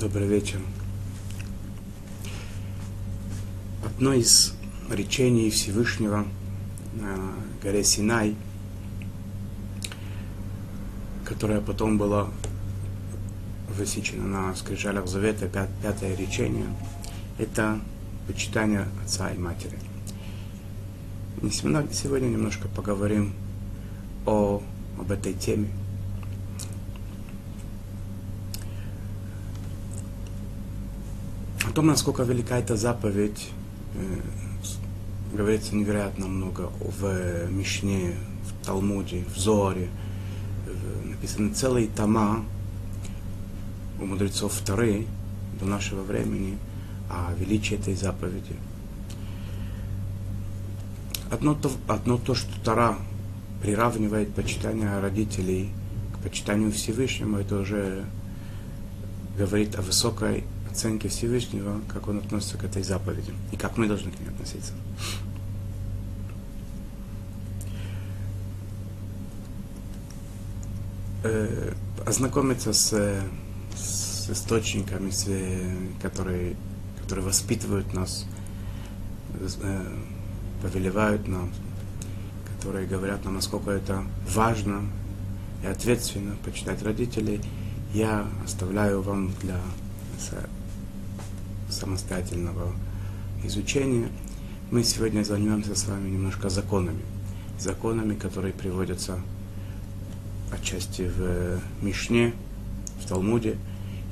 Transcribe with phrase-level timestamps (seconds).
[0.00, 0.58] Добрый вечер.
[3.84, 4.54] Одно из
[4.88, 6.26] речений Всевышнего
[6.94, 8.34] на горе Синай,
[11.26, 12.32] которое потом было
[13.76, 16.74] высечено на скрижалях Завета, пят, пятое речение,
[17.36, 17.78] это
[18.26, 19.78] почитание отца и матери.
[21.92, 23.34] Сегодня немножко поговорим
[24.24, 24.62] о,
[24.98, 25.68] об этой теме.
[31.80, 33.48] Том, насколько велика эта заповедь,
[33.94, 34.18] э,
[35.34, 39.88] говорится невероятно много в Мишне, в Талмуде, в Зоре.
[41.06, 42.44] Написаны целые тома
[43.98, 45.06] у мудрецов вторые
[45.58, 46.58] до нашего времени
[47.08, 48.56] о величии этой заповеди.
[51.30, 52.98] Одно то, одно то, что Тара
[53.62, 55.70] приравнивает почитание родителей
[56.14, 58.04] к почитанию Всевышнему, это уже
[59.38, 64.10] говорит о высокой оценке Всевышнего, как он относится к этой заповеди и как мы должны
[64.10, 64.72] к ней относиться.
[71.22, 71.72] Э,
[72.06, 72.92] ознакомиться с,
[73.76, 75.28] с источниками, с,
[76.00, 76.56] которые,
[77.00, 78.26] которые воспитывают нас,
[79.38, 79.98] э,
[80.62, 81.50] повелевают нам,
[82.56, 84.82] которые говорят нам, насколько это важно
[85.62, 87.40] и ответственно почитать родителей,
[87.92, 89.60] я оставляю вам для
[91.70, 92.72] самостоятельного
[93.44, 94.08] изучения,
[94.70, 97.02] мы сегодня займемся с вами немножко законами.
[97.58, 99.20] Законами, которые приводятся
[100.52, 102.32] отчасти в Мишне,
[103.00, 103.56] в Талмуде,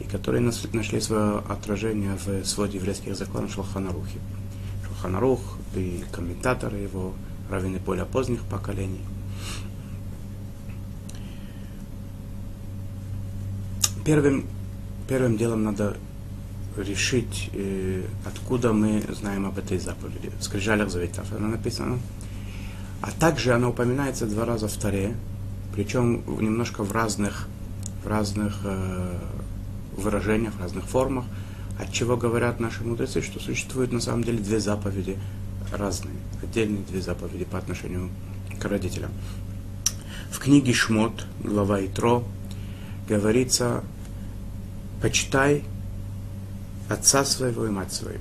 [0.01, 4.19] и которые нашли свое отражение в своде еврейских законов Шалханарухи.
[4.87, 5.41] Шалханарух
[5.75, 7.15] и комментаторы его,
[7.51, 9.01] раввины более поздних поколений.
[14.05, 14.47] Первым,
[15.09, 15.97] первым делом надо
[16.77, 20.31] решить, э, откуда мы знаем об этой заповеди.
[20.39, 21.99] В скрижалях заветов она написана.
[23.01, 25.15] А также она упоминается два раза в Таре,
[25.75, 27.47] причем немножко в разных,
[28.05, 29.19] в разных э,
[29.97, 31.25] выражениях, в разных формах,
[31.79, 35.17] от чего говорят наши мудрецы, что существует на самом деле две заповеди
[35.73, 38.11] разные, отдельные две заповеди по отношению
[38.61, 39.11] к родителям.
[40.31, 42.25] В книге Шмот, глава Итро,
[43.09, 43.83] говорится,
[45.01, 45.63] почитай
[46.89, 48.19] отца своего и мать свою.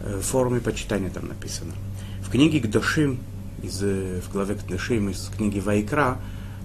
[0.00, 1.72] Э, в форме почитания там написано.
[2.20, 3.18] В книге Гдошим,
[3.62, 6.18] из, э, в главе Гдошим, из книги Вайкра,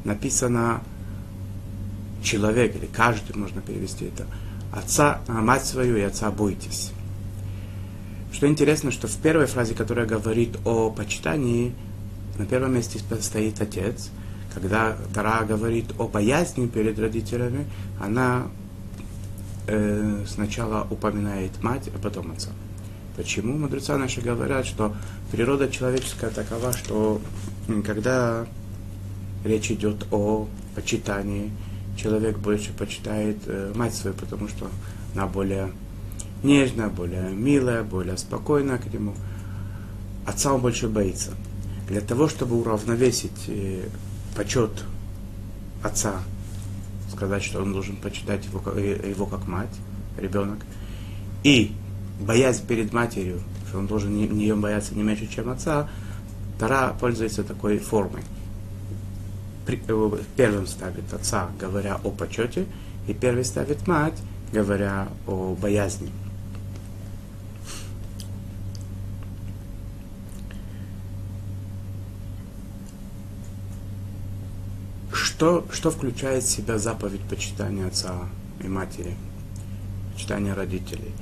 [0.03, 0.81] написано
[2.23, 4.25] человек, или каждый, можно перевести это,
[4.71, 6.91] отца, а мать свою и отца бойтесь.
[8.31, 11.73] Что интересно, что в первой фразе, которая говорит о почитании,
[12.37, 14.09] на первом месте стоит отец.
[14.53, 17.65] Когда Тара говорит о боязни перед родителями,
[17.99, 18.47] она
[19.69, 22.49] э, сначала упоминает мать, а потом отца.
[23.15, 24.95] Почему мудреца наши говорят, что
[25.31, 27.21] природа человеческая такова, что
[27.85, 28.45] когда
[29.43, 31.51] речь идет о почитании,
[31.97, 34.69] человек больше почитает э, мать свою, потому что
[35.13, 35.71] она более
[36.43, 39.13] нежная, более милая, более спокойная к нему.
[40.25, 41.31] Отца он больше боится.
[41.87, 43.83] Для того, чтобы уравновесить э,
[44.35, 44.71] почет
[45.83, 46.21] отца
[47.09, 49.75] сказать, что он должен почитать его, э, его как мать,
[50.17, 50.59] ребенок,
[51.43, 51.73] и
[52.19, 55.89] боязнь перед матерью, что он должен нее бояться не меньше, чем отца,
[56.59, 58.23] Тара пользуется такой формой.
[59.67, 62.65] Э, первым ставит отца, говоря о почете,
[63.07, 64.17] и первый ставит мать,
[64.51, 66.09] говоря о боязни.
[75.39, 78.27] Что, что включает в себя заповедь почитания отца
[78.61, 79.15] и матери,
[80.11, 81.13] почитания родителей?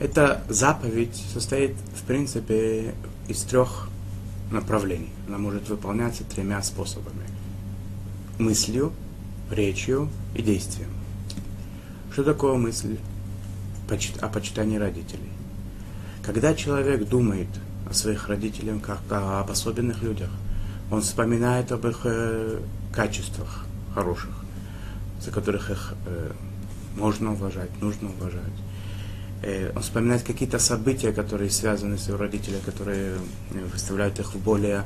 [0.00, 2.92] Эта заповедь состоит, в принципе,
[3.28, 3.88] из трех
[4.50, 5.10] направлений.
[5.28, 7.22] Она может выполняться тремя способами.
[8.36, 8.92] Мыслью,
[9.48, 10.90] речью и действием.
[12.10, 12.98] Что такое мысль
[14.20, 15.30] о почитании родителей?
[16.24, 17.46] Когда человек думает
[17.88, 20.30] о своих родителях как об особенных людях,
[20.90, 22.58] он вспоминает об их э,
[22.92, 24.30] качествах хороших,
[25.20, 26.32] за которых их э,
[26.96, 28.52] можно уважать, нужно уважать.
[29.42, 33.14] Э, он вспоминает какие-то события, которые связаны с его родителями, которые
[33.50, 34.84] э, выставляют их в более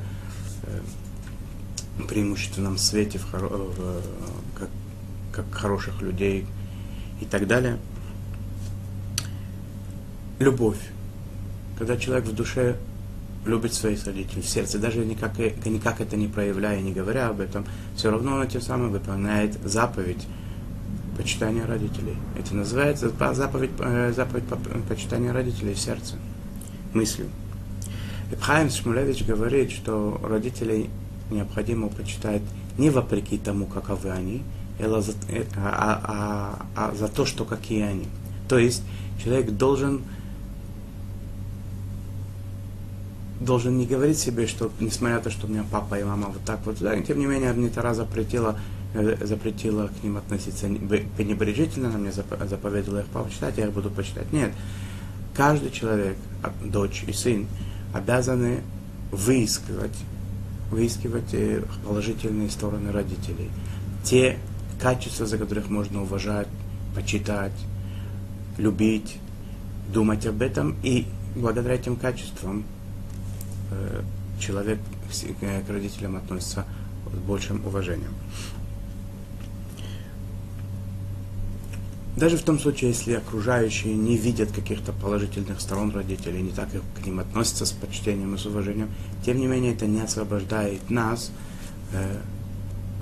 [0.63, 4.01] э, преимущественном свете, в, хоро, в,
[4.55, 4.69] как,
[5.31, 6.47] как хороших людей
[7.21, 7.77] и так далее.
[10.39, 10.79] Любовь.
[11.77, 12.77] Когда человек в душе
[13.47, 17.65] любит своих родителей в сердце, даже никак, никак это не проявляя, не говоря об этом,
[17.95, 20.27] все равно он тем самым выполняет заповедь
[21.17, 22.15] почитание родителей.
[22.37, 24.43] Это называется заповедь, э, заповедь
[24.87, 26.15] почитания родителей в сердце,
[26.93, 27.27] мыслью.
[28.31, 30.89] Ипхайм Шмулевич говорит, что родителей
[31.31, 32.41] необходимо почитать
[32.77, 34.43] не вопреки тому, каковы они,
[34.79, 35.01] а,
[35.57, 38.05] а, а, а за то, что какие они.
[38.47, 38.83] То есть
[39.23, 40.03] человек должен
[43.39, 46.43] должен не говорить себе, что несмотря на то, что у меня папа и мама вот
[46.43, 48.59] так вот, да, тем не менее, мне Тара запретила,
[48.93, 50.67] э, запретила к ним относиться
[51.17, 54.31] пренебрежительно, она мне заповедала их почитать, я их буду почитать.
[54.31, 54.51] Нет.
[55.35, 56.17] Каждый человек,
[56.63, 57.47] дочь и сын,
[57.93, 58.61] обязаны
[59.11, 59.97] выискивать,
[60.71, 63.49] выискивать э, положительные стороны родителей.
[64.03, 64.39] Те
[64.81, 66.47] качества, за которых можно уважать,
[66.95, 67.53] почитать,
[68.57, 69.17] любить,
[69.93, 70.75] думать об этом.
[70.81, 71.05] И
[71.35, 72.65] благодаря этим качествам
[74.39, 74.79] человек
[75.39, 76.65] к родителям относится
[77.13, 78.13] с большим уважением.
[82.17, 87.05] Даже в том случае, если окружающие не видят каких-то положительных сторон родителей, не так к
[87.05, 88.89] ним относятся с почтением и с уважением,
[89.23, 91.31] тем не менее это не освобождает нас
[91.93, 92.17] э,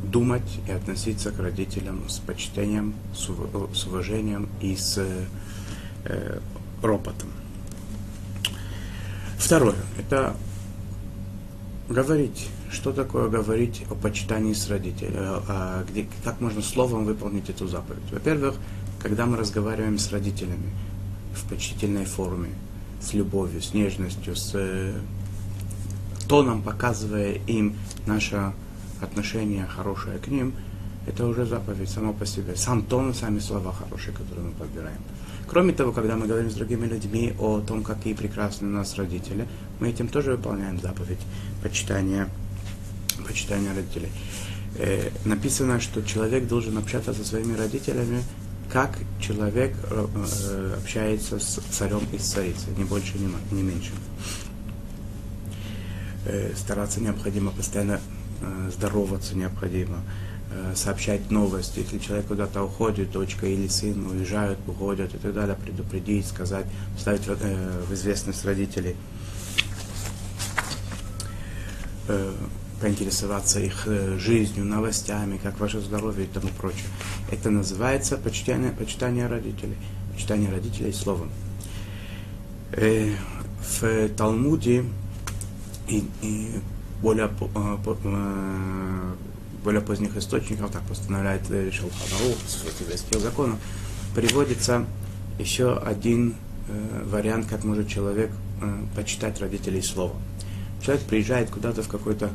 [0.03, 3.29] думать и относиться к родителям с почтением, с,
[3.73, 6.39] с уважением и с э,
[6.81, 7.29] ропотом.
[9.37, 10.35] Второе– это
[11.89, 12.47] говорить.
[12.71, 15.17] Что такое говорить о почитании с родителями?
[15.47, 18.11] А где, как можно словом выполнить эту заповедь?
[18.11, 18.55] Во-первых,
[19.01, 20.71] когда мы разговариваем с родителями
[21.33, 22.49] в почтительной форме,
[23.01, 24.93] с любовью, с нежностью, с э,
[26.27, 27.75] тоном, показывая им
[28.07, 28.53] наше
[29.01, 30.53] отношение хорошее к ним,
[31.05, 32.55] это уже заповедь само по себе.
[32.55, 34.97] Сам тон и сами слова хорошие, которые мы подбираем.
[35.47, 39.47] Кроме того, когда мы говорим с другими людьми о том, какие прекрасные у нас родители,
[39.79, 41.19] мы этим тоже выполняем заповедь
[41.61, 42.29] почитания,
[43.27, 44.09] почитания родителей.
[44.77, 48.21] Э, написано, что человек должен общаться со своими родителями
[48.71, 53.91] как человек э, э, общается с царем и с царицей, не больше, ни, не меньше.
[56.25, 57.99] Э, стараться необходимо, постоянно
[58.69, 59.99] здороваться необходимо,
[60.75, 61.79] сообщать новости.
[61.79, 66.65] Если человек куда-то уходит, дочка или сын уезжают, уходят и так далее, предупредить, сказать,
[66.97, 68.95] ставить в известность родителей
[72.79, 76.85] поинтересоваться их э, жизнью, новостями, как ваше здоровье и тому прочее.
[77.31, 79.77] Это называется почитание, почитание родителей.
[80.13, 81.31] Почитание родителей словом.
[82.73, 83.15] Э,
[83.81, 84.85] в Талмуде
[85.87, 86.51] и, и
[87.01, 89.13] более, э,
[89.65, 93.57] более поздних источников, так постановляет Шелханарух, с еврейских законов,
[94.15, 94.85] приводится
[95.39, 96.35] еще один
[97.05, 98.31] вариант, как может человек
[98.95, 100.17] почитать родителей словом.
[100.81, 102.29] Человек приезжает куда-то в какой-то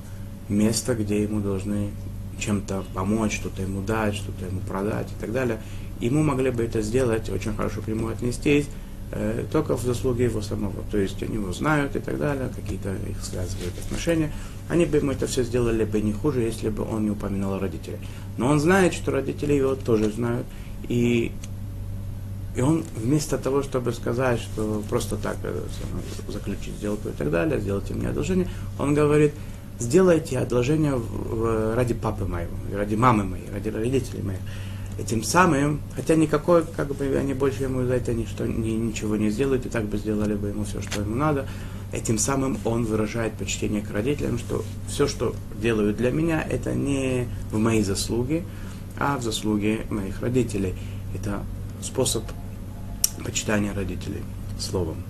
[0.49, 1.91] место, где ему должны
[2.39, 5.61] чем-то помочь, что-то ему дать, что-то ему продать и так далее.
[6.01, 8.67] Ему могли бы это сделать, очень хорошо к нему отнестись,
[9.13, 10.83] э, только в заслуге его самого.
[10.91, 14.33] То есть они его знают и так далее, какие-то их связывают отношения.
[14.71, 17.99] Они бы ему это все сделали бы не хуже, если бы он не упоминал родителей.
[18.39, 20.47] Но он знает, что родители его тоже знают.
[20.89, 21.33] И,
[22.57, 25.61] и он вместо того, чтобы сказать, что просто так э,
[26.29, 29.33] заключить сделку и так далее, сделать мне одолжение, он говорит–
[29.81, 31.01] сделайте одолжение
[31.75, 34.41] ради папы моего, ради мамы моей, ради родителей моих.
[34.99, 39.31] Этим самым, хотя никакой, как бы они больше ему за это ничто, ни, ничего не
[39.31, 41.49] сделают, и так бы сделали бы ему все, что ему надо,
[41.93, 47.29] этим самым он выражает почтение к родителям, что все, что делают для меня, это не
[47.51, 48.45] в мои заслуги,
[48.99, 50.75] а в заслуги моих родителей.
[51.15, 51.43] Это
[51.83, 52.25] способ
[53.25, 54.23] почитания родителей
[54.59, 55.03] словом.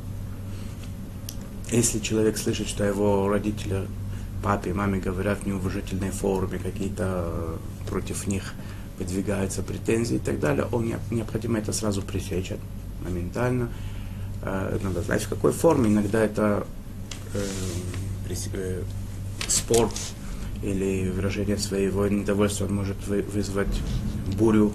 [1.71, 3.87] Если человек слышит, что его родители
[4.43, 7.57] папе, маме говорят в неуважительной форме, какие-то э,
[7.89, 8.55] против них
[8.99, 12.53] выдвигаются претензии и так далее, он необходимо это сразу пресечь
[13.05, 13.69] моментально.
[14.43, 15.91] Э, надо знать, в какой форме.
[15.91, 16.67] Иногда это
[17.35, 18.83] э,
[19.49, 19.91] спор
[20.63, 23.81] или выражение своего недовольства может вызвать
[24.39, 24.73] бурю,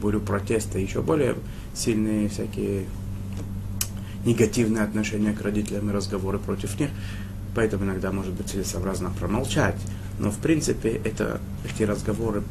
[0.00, 1.36] бурю протеста, еще более
[1.74, 2.86] сильные всякие
[4.24, 6.90] негативные отношения к родителям и разговоры против них.
[7.54, 9.76] Поэтому иногда может быть целесообразно промолчать.
[10.18, 12.42] Но в принципе это, эти разговоры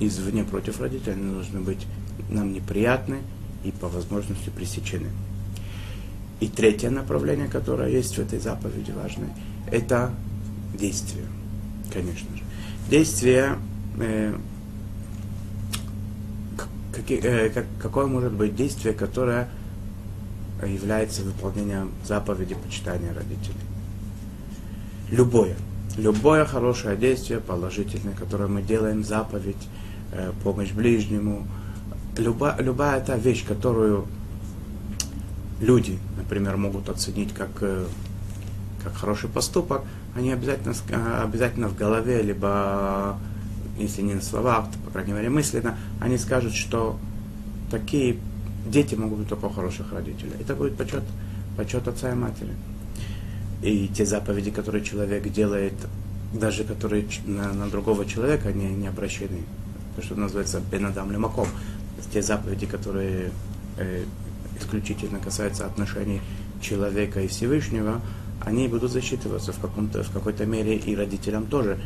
[0.00, 1.86] извне против родителей должны быть
[2.30, 3.18] нам неприятны
[3.64, 5.08] и по возможности пресечены.
[6.40, 9.30] И третье направление, которое есть в этой заповеди важное,
[9.70, 10.12] это
[10.74, 11.24] действие,
[11.92, 12.42] конечно же.
[12.88, 13.56] Действие,
[13.98, 14.34] э,
[16.92, 19.48] как, э, как, какое может быть действие, которое
[20.64, 23.56] является выполнением заповеди почитания родителей?
[25.10, 25.56] Любое,
[25.96, 29.56] любое хорошее действие положительное, которое мы делаем, заповедь,
[30.12, 31.46] э, помощь ближнему,
[32.16, 34.06] люба, любая та вещь, которую
[35.60, 37.86] люди, например, могут оценить как, э,
[38.82, 39.82] как хороший поступок,
[40.14, 40.74] они обязательно,
[41.22, 43.18] обязательно в голове, либо,
[43.78, 46.98] если не на словах, то, по крайней мере, мысленно, они скажут, что
[47.70, 48.16] такие
[48.66, 50.32] дети могут быть только хороших родителей.
[50.40, 51.02] Это будет почет,
[51.56, 52.54] почет отца и матери.
[53.62, 55.74] И те заповеди, которые человек делает,
[56.32, 59.42] даже которые на, на другого человека не, не обращены,
[59.96, 61.48] то, что называется бенадам лемаком,
[62.12, 63.32] те заповеди, которые
[63.76, 64.04] э,
[64.58, 66.20] исключительно касаются отношений
[66.60, 68.00] человека и Всевышнего,
[68.40, 71.78] они будут засчитываться в, каком-то, в какой-то мере и родителям тоже.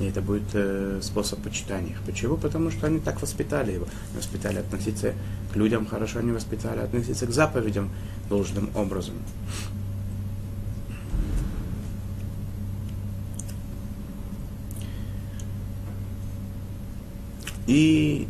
[0.00, 2.00] И это будет э, способ почитания их.
[2.02, 2.36] Почему?
[2.36, 3.86] Потому что они так воспитали его.
[4.16, 5.14] Воспитали относиться
[5.52, 7.90] к людям хорошо, они воспитали относиться к заповедям
[8.28, 9.14] должным образом.
[17.66, 18.26] И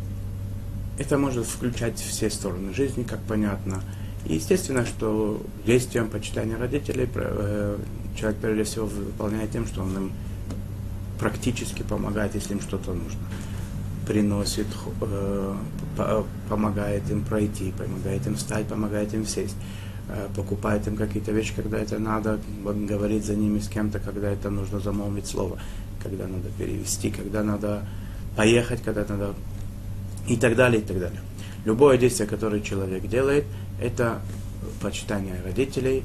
[0.99, 3.81] это может включать все стороны жизни, как понятно.
[4.25, 7.77] И естественно, что действием почитания родителей э,
[8.17, 10.11] человек прежде всего выполняет тем, что он им
[11.17, 13.21] практически помогает, если им что-то нужно.
[14.05, 14.67] Приносит,
[14.99, 15.55] э,
[16.49, 19.55] помогает им пройти, помогает им встать, помогает им сесть
[20.09, 24.49] э, покупает им какие-то вещи, когда это надо, говорить за ними с кем-то, когда это
[24.49, 25.59] нужно замолвить слово,
[26.03, 27.85] когда надо перевести, когда надо
[28.35, 29.33] поехать, когда надо
[30.29, 31.19] и так далее, и так далее.
[31.65, 33.45] Любое действие, которое человек делает,
[33.81, 34.21] это
[34.81, 36.03] почитание родителей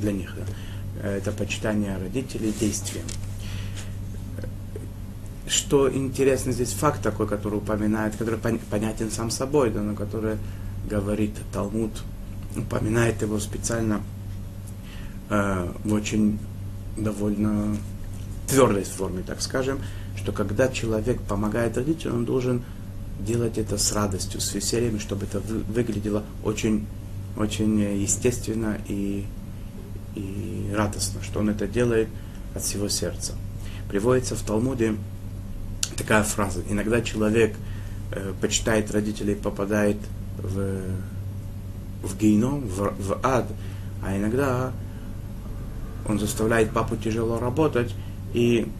[0.00, 0.34] для них.
[0.36, 1.08] Да?
[1.08, 3.04] Это почитание родителей действием.
[5.46, 10.38] Что интересно здесь факт такой, который упоминает, который понятен сам собой, да, но который
[10.88, 11.90] говорит Талмуд,
[12.56, 14.00] упоминает его специально
[15.30, 16.38] э, в очень
[16.96, 17.76] довольно
[18.48, 19.80] твердой форме, так скажем,
[20.16, 22.62] что когда человек помогает родителям, он должен
[23.24, 26.86] делать это с радостью, с весельем, чтобы это выглядело очень,
[27.36, 29.24] очень естественно и,
[30.14, 32.08] и радостно, что он это делает
[32.54, 33.34] от всего сердца.
[33.88, 34.96] Приводится в Талмуде
[35.96, 36.62] такая фраза.
[36.68, 37.54] Иногда человек
[38.10, 39.96] э, почитает родителей, попадает
[40.38, 40.80] в,
[42.02, 43.46] в гейном, в, в ад,
[44.02, 44.72] а иногда
[46.06, 47.94] он заставляет папу тяжело работать
[48.34, 48.70] и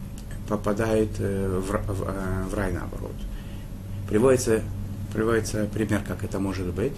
[0.48, 3.12] попадает э, в, в, э, в рай наоборот.
[4.12, 4.60] Приводится,
[5.14, 6.92] приводится пример, как это может быть.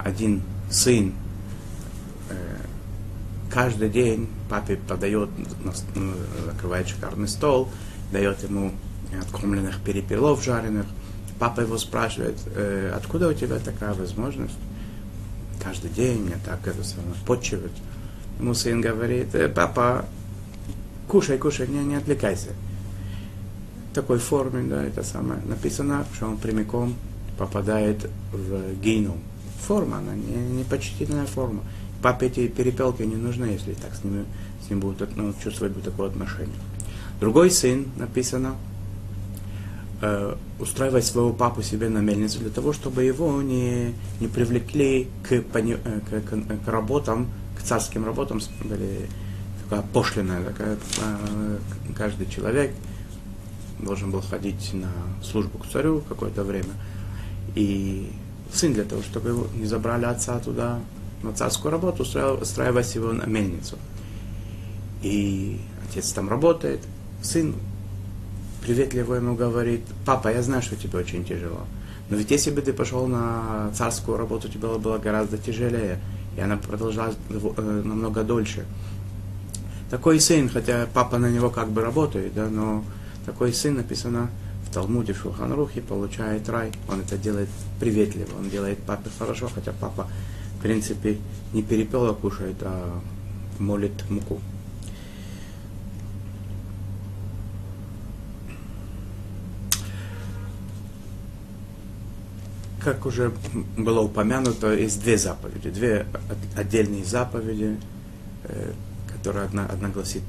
[0.00, 1.14] Один сын
[2.28, 2.34] э,
[3.48, 5.28] каждый день папе подает,
[6.48, 7.68] накрывает шикарный стол,
[8.10, 8.72] дает ему
[9.16, 10.86] откормленных перепелов жареных.
[11.38, 14.58] Папа его спрашивает, э, откуда у тебя такая возможность?
[15.62, 17.80] Каждый день мне так это самое почивать.
[18.40, 20.04] Ему сын говорит, э, папа,
[21.06, 22.54] кушай, кушай, не, не отвлекайся
[23.92, 26.94] такой форме, да, это самое, написано, что он прямиком
[27.38, 29.16] попадает в гейну.
[29.66, 31.62] Форма, она не, не почтительная форма.
[32.02, 34.26] Папе эти перепелки не нужны, если так с ним,
[34.64, 36.54] с ним будут ну, чувствовать будет такое отношение.
[37.18, 38.54] Другой сын, написано,
[40.00, 45.32] э, устраивать своего папу себе на мельницу для того, чтобы его не, не привлекли к,
[45.32, 47.28] э, к, к, к работам,
[47.58, 49.08] к царским работам, или
[49.64, 51.58] такая пошлиная, такая, э,
[51.96, 52.72] каждый человек–
[53.84, 54.90] должен был ходить на
[55.22, 56.74] службу к царю какое-то время.
[57.54, 58.10] И
[58.52, 60.80] сын для того, чтобы его не забрали отца туда
[61.22, 63.76] на царскую работу, устраивать его на мельницу.
[65.02, 66.80] И отец там работает,
[67.22, 67.54] сын
[68.62, 71.64] приветливо ему говорит, папа, я знаю, что тебе очень тяжело.
[72.08, 75.98] Но ведь если бы ты пошел на царскую работу, тебе было, было гораздо тяжелее.
[76.36, 78.64] И она продолжалась э, намного дольше.
[79.90, 82.84] Такой сын, хотя папа на него как бы работает, да, но
[83.26, 84.30] такой сын написано
[84.66, 86.72] в Талмуде, в Шулханрухе, получает рай.
[86.88, 87.48] Он это делает
[87.78, 90.08] приветливо, он делает папе хорошо, хотя папа,
[90.58, 91.18] в принципе,
[91.52, 93.00] не перепела кушает, а
[93.58, 94.40] молит муку.
[102.82, 103.30] Как уже
[103.76, 106.06] было упомянуто, есть две заповеди, две
[106.56, 107.76] отдельные заповеди,
[108.44, 108.72] э,
[109.12, 110.22] которые одна, одна гласит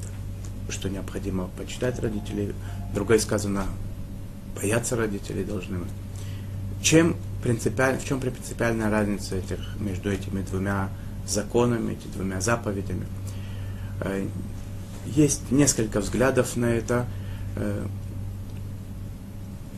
[0.71, 2.53] что необходимо почитать родителей,
[2.93, 3.65] другой сказано,
[4.55, 5.87] бояться родителей должны мы.
[6.81, 10.89] Чем принципиаль, в чем принципиальная разница этих, между этими двумя
[11.27, 13.05] законами, этими двумя заповедями?
[14.01, 14.27] Э,
[15.05, 17.05] есть несколько взглядов на это.
[17.55, 17.85] Э,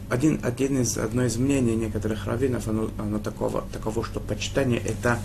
[0.10, 5.18] один, один из, одно из мнений некоторых раввинов, оно, оно такого, такого, что почитание– это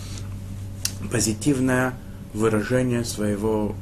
[1.13, 1.95] позитивное
[2.33, 3.75] выражение своего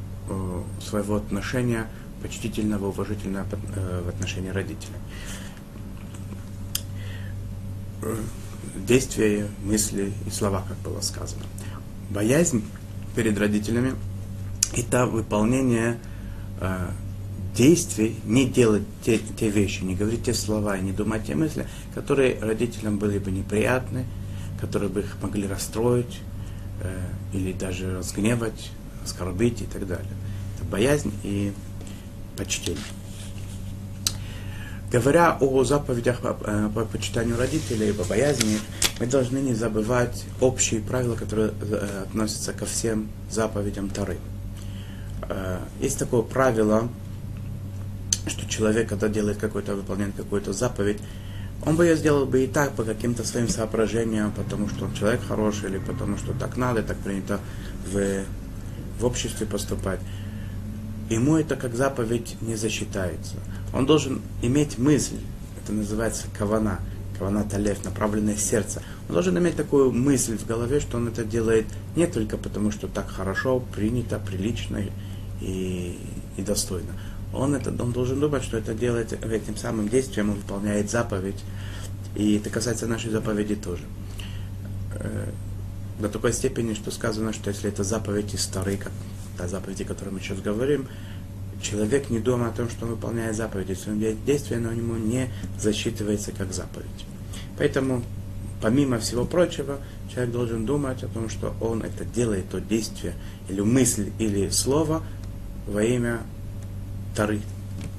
[0.80, 1.87] своего отношения
[2.23, 4.97] почтительного, уважительного э, в отношении родителей.
[8.02, 8.16] Э,
[8.76, 11.42] действия, мысли и слова, как было сказано.
[12.11, 12.64] Боязнь
[13.14, 13.95] перед родителями–
[14.76, 15.99] это выполнение
[16.61, 16.90] э,
[17.54, 22.38] действий, не делать те, те вещи, не говорить те слова, не думать те мысли, которые
[22.40, 24.04] родителям были бы неприятны,
[24.61, 26.21] которые бы их могли расстроить
[26.83, 26.99] э,
[27.33, 28.71] или даже разгневать,
[29.04, 30.15] оскорбить и так далее.
[30.70, 31.52] Боязнь и
[32.37, 32.82] почтение.
[34.90, 38.58] Говоря о заповедях по, э, по почитанию родителей, по боязни,
[39.00, 44.18] мы должны не забывать общие правила, которые э, относятся ко всем заповедям Тары.
[45.28, 46.88] Э, есть такое правило,
[48.28, 50.99] что человек, когда делает какой-то, выполняет какую-то заповедь,
[51.64, 55.20] он бы ее сделал бы и так, по каким-то своим соображениям, потому что он человек
[55.26, 57.40] хороший, или потому что так надо, так принято
[57.92, 58.25] в,
[59.00, 60.00] в обществе поступать.
[61.08, 63.36] Ему это как заповедь не засчитается
[63.76, 65.18] он должен иметь мысль,
[65.62, 66.80] это называется кавана,
[67.18, 68.82] кавана талев, направленное сердце.
[69.08, 72.88] Он должен иметь такую мысль в голове, что он это делает не только потому, что
[72.88, 74.82] так хорошо, принято, прилично
[75.40, 75.98] и,
[76.36, 76.92] и достойно.
[77.34, 81.42] Он, это, он должен думать, что это делает этим самым действием, он выполняет заповедь.
[82.14, 83.82] И это касается нашей заповеди тоже.
[84.94, 85.28] Э,
[86.00, 88.92] до такой степени, что сказано, что если это заповеди старые, как
[89.36, 90.88] та заповеди, о которой мы сейчас говорим,
[91.62, 96.32] человек не думает о том, что он выполняет заповеди, своим действие, но ему не засчитывается
[96.32, 97.06] как заповедь.
[97.58, 98.02] Поэтому,
[98.60, 99.78] помимо всего прочего,
[100.12, 103.14] человек должен думать о том, что он это делает, то действие,
[103.48, 105.02] или мысль, или слово
[105.66, 106.20] во имя
[107.14, 107.40] Тары,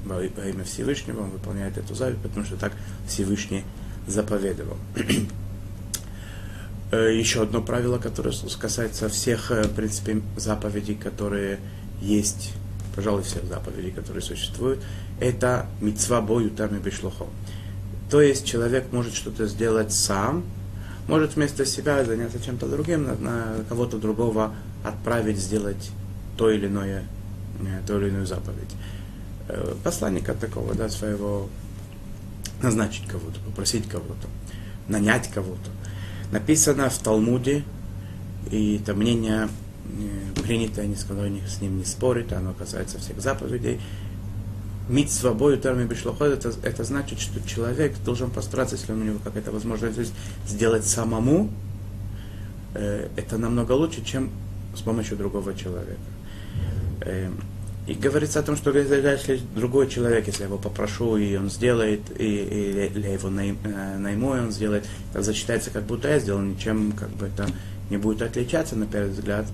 [0.04, 2.72] во имя Всевышнего, он выполняет эту заповедь, потому что так
[3.06, 3.64] Всевышний
[4.06, 4.76] заповедовал.
[6.90, 11.58] Э, еще одно правило, которое касается всех, э, в принципе, заповедей, которые
[12.00, 12.52] есть
[12.98, 14.82] пожалуй, всех заповедей, которые существуют,
[15.20, 17.26] это мецва бою там и бешлухо.
[18.10, 20.44] То есть человек может что-то сделать сам,
[21.06, 25.92] может вместо себя заняться чем-то другим, на, на кого-то другого отправить сделать
[26.36, 27.04] то или иное,
[27.60, 28.74] э, то или иную заповедь.
[29.84, 31.48] Посланника такого, да, своего,
[32.62, 34.26] назначить кого-то, попросить кого-то,
[34.88, 35.70] нанять кого-то.
[36.32, 37.64] Написано в Талмуде,
[38.50, 39.48] и это мнение
[40.42, 41.14] принято, никто
[41.46, 43.80] с ним не спорит, оно касается всех заповедей.
[44.88, 49.52] Мить свободу терми бишлоход, это, это значит, что человек должен постараться, если у него какая-то
[49.52, 50.14] возможность есть,
[50.46, 51.50] сделать самому,
[52.74, 54.30] э, это намного лучше, чем
[54.74, 56.00] с помощью другого человека.
[57.02, 57.30] Э,
[57.88, 62.02] и говорится о том, что если другой человек, если я его попрошу, и он сделает,
[62.20, 66.18] и, и, или я его э, найму, и он сделает, это засчитается, как будто я
[66.18, 67.48] сделал, ничем как бы это
[67.88, 69.46] не будет отличаться на первый взгляд.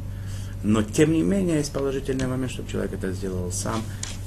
[0.65, 3.85] Но, тем не менее, есть положительный момент, чтобы человек это сделал сам,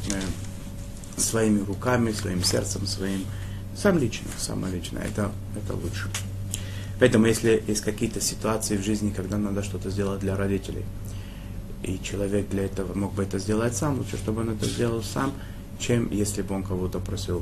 [0.09, 3.25] э, своими руками, своим сердцем, своим,
[3.75, 4.99] сам лично, само лично.
[4.99, 6.07] Это, это лучше.
[6.97, 10.85] Поэтому, если есть какие-то ситуации в жизни, когда надо что-то сделать для родителей,
[11.87, 15.31] и человек для этого мог бы это сделать сам, лучше, чтобы он это сделал сам,
[15.79, 17.41] чем если бы он кого-то просил.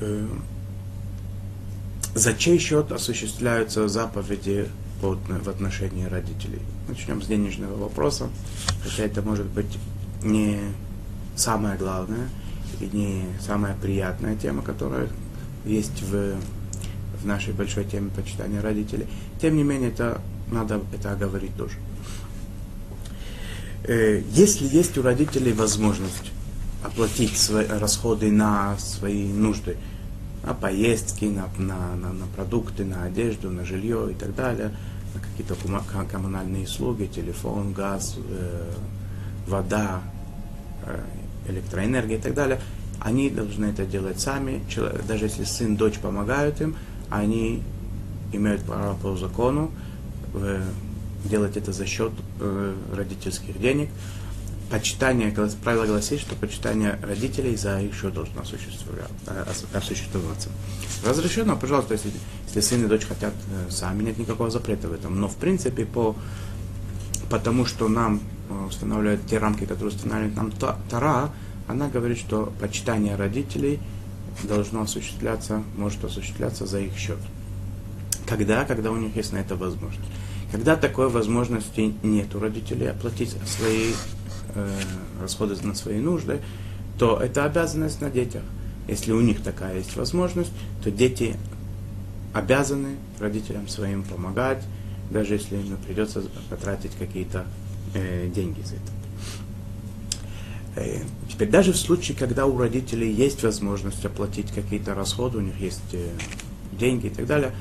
[0.00, 0.28] Э,
[2.14, 4.68] за чей счет осуществляются заповеди
[5.00, 6.60] в отношении родителей.
[6.88, 8.28] Начнем с денежного вопроса,
[8.82, 9.78] хотя это может быть
[10.22, 10.58] не
[11.36, 12.28] самая главная
[12.80, 15.08] и не самая приятная тема, которая
[15.64, 16.34] есть в,
[17.22, 19.06] в нашей большой теме почитания родителей.
[19.40, 21.74] Тем не менее, это надо это оговорить тоже.
[23.84, 26.32] Э, если есть у родителей возможность
[26.82, 29.76] оплатить свои расходы на свои нужды,
[30.44, 34.72] на поездки, на, на, на, на продукты, на одежду, на жилье и так далее,
[35.14, 35.54] на какие-то
[36.10, 38.72] коммунальные услуги, телефон, газ, э,
[39.46, 40.02] вода,
[40.84, 41.02] э,
[41.48, 42.60] электроэнергия и так далее,
[43.00, 44.62] они должны это делать сами.
[45.06, 46.76] Даже если сын, дочь помогают им,
[47.10, 47.62] они
[48.32, 49.70] имеют право по закону
[51.24, 53.88] делать это за счет э, родительских денег
[54.70, 60.50] почитание, правило гласит, что почитание родителей за их счет должно э, осуществляться.
[61.04, 62.10] Разрешено, пожалуйста, если,
[62.46, 65.20] если сын и дочь хотят э, сами, нет никакого запрета в этом.
[65.20, 66.16] Но в принципе, по,
[67.30, 68.20] потому что нам
[68.50, 70.52] э, устанавливают те рамки, которые устанавливает нам
[70.90, 71.30] Тара,
[71.66, 73.80] она говорит, что почитание родителей
[74.42, 77.18] должно осуществляться, может осуществляться за их счет.
[78.26, 78.64] Когда?
[78.64, 80.08] Когда у них есть на это возможность.
[80.50, 83.92] Когда такой возможности нет у родителей оплатить свои
[84.54, 84.70] э,
[85.20, 86.40] расходы на свои нужды,
[86.98, 88.42] то это обязанность на детях.
[88.86, 91.36] Если у них такая есть возможность, то дети
[92.32, 94.62] обязаны родителям своим помогать,
[95.10, 97.46] даже если им придется потратить какие-то
[97.94, 98.98] э, деньги за это.
[100.76, 105.58] Э, теперь даже в случае, когда у родителей есть возможность оплатить какие-то расходы, у них
[105.60, 106.08] есть э,
[106.72, 107.52] деньги и так далее,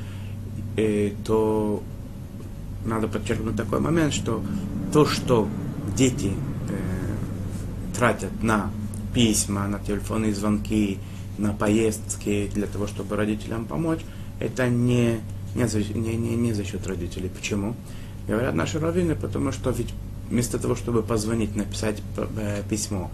[0.77, 1.81] э, то
[2.87, 4.43] надо подчеркнуть такой момент, что
[4.91, 5.47] то, что
[5.95, 6.31] дети
[6.69, 8.71] э, тратят на
[9.13, 10.97] письма, на телефонные звонки,
[11.37, 13.99] на поездки для того, чтобы родителям помочь,
[14.39, 15.19] это не,
[15.55, 17.29] не, за, не, не, не за счет родителей.
[17.29, 17.75] Почему?
[18.27, 19.93] Говорят наши раввины, потому что ведь
[20.29, 23.11] вместо того, чтобы позвонить, написать э, письмо,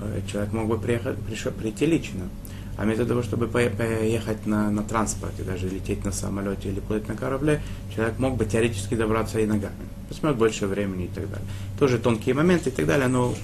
[0.00, 2.28] э, человек мог бы приехать, пришел, прийти лично.
[2.80, 7.14] А вместо того, чтобы поехать на, на транспорте, даже лететь на самолете или плыть на
[7.14, 7.60] корабле,
[7.94, 9.74] человек мог бы теоретически добраться и ногами.
[10.08, 11.46] Посмотреть больше времени и так далее.
[11.78, 13.34] Тоже тонкие моменты и так далее, но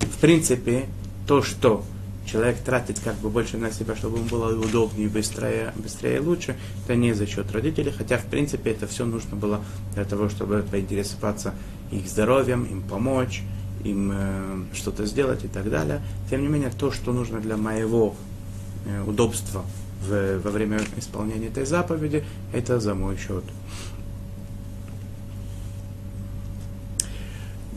[0.00, 0.86] в принципе
[1.26, 1.84] то, что
[2.24, 6.56] человек тратит как бы больше на себя, чтобы ему было удобнее, быстрее, быстрее и лучше,
[6.84, 9.60] это не за счет родителей, хотя в принципе это все нужно было
[9.92, 11.52] для того, чтобы поинтересоваться
[11.90, 13.42] их здоровьем, им помочь,
[13.84, 16.00] им э, что-то сделать и так далее.
[16.30, 18.14] Тем не менее, то, что нужно для моего
[18.86, 19.64] э, удобства
[20.06, 23.44] в, во время исполнения этой заповеди, это за мой счет.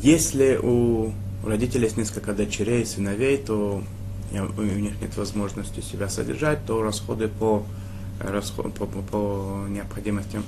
[0.01, 1.11] Если у
[1.43, 3.83] родителей есть несколько дочерей, сыновей, то
[4.31, 7.65] у них нет возможности себя содержать, то расходы по,
[8.19, 10.43] расход, по, по, по необходимостям,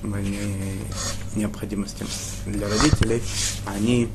[1.34, 2.06] необходимостям
[2.46, 3.22] для родителей,
[3.66, 4.08] они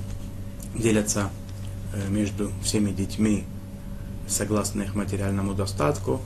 [0.77, 1.29] делятся
[1.93, 3.45] э, между всеми детьми
[4.27, 6.21] согласно их материальному достатку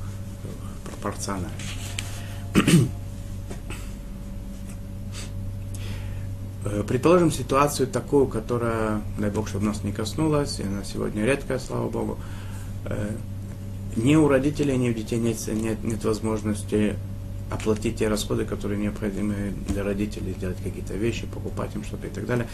[0.86, 1.50] пропорционально.
[6.66, 11.58] Э, предположим ситуацию такую, которая, дай Бог, чтобы нас не коснулась, и она сегодня редкая,
[11.58, 12.18] слава Богу.
[12.86, 13.16] Э,
[13.96, 16.96] ни у родителей, ни у детей нет, нет, нет возможности
[17.50, 22.26] оплатить те расходы, которые необходимы для родителей, сделать какие-то вещи, покупать им что-то и так
[22.26, 22.48] далее.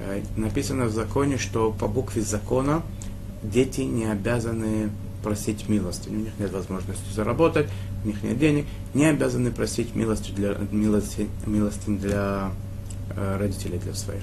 [0.00, 2.82] Э, написано в законе, что по букве закона
[3.42, 4.90] дети не обязаны
[5.22, 6.08] просить милости.
[6.08, 7.68] У них нет возможности заработать,
[8.04, 12.52] у них нет денег, не обязаны просить милости для, милости, милости для
[13.10, 14.22] э, родителей, для своих.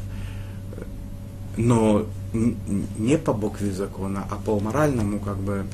[1.58, 5.66] Но не по букве закона, а по моральному как бы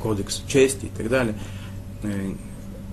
[0.00, 1.34] кодексу чести и так далее,
[2.02, 2.32] э,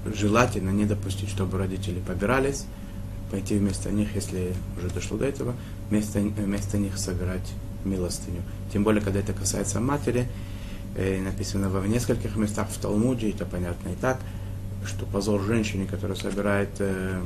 [0.06, 2.66] желательно не допустить, чтобы родители побирались,
[3.32, 5.56] пойти вместо них, если уже дошло до этого,
[5.90, 7.48] вместо, вместо них собирать
[7.84, 8.42] милостыню.
[8.72, 10.28] Тем более, когда это касается матери,
[10.96, 14.20] э, написано в нескольких местах в Талмуде, это понятно и так,
[14.86, 17.22] что позор женщине, которая собирает э,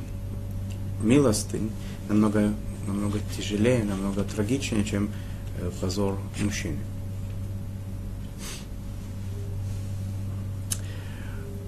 [1.02, 1.72] милостынь,
[2.08, 2.54] намного,
[2.88, 5.10] намного тяжелее, намного трагичнее, чем
[5.60, 6.78] э, позор мужчины.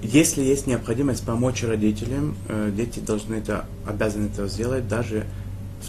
[0.02, 5.26] Если есть необходимость помочь родителям, э, дети должны это, обязаны это сделать, даже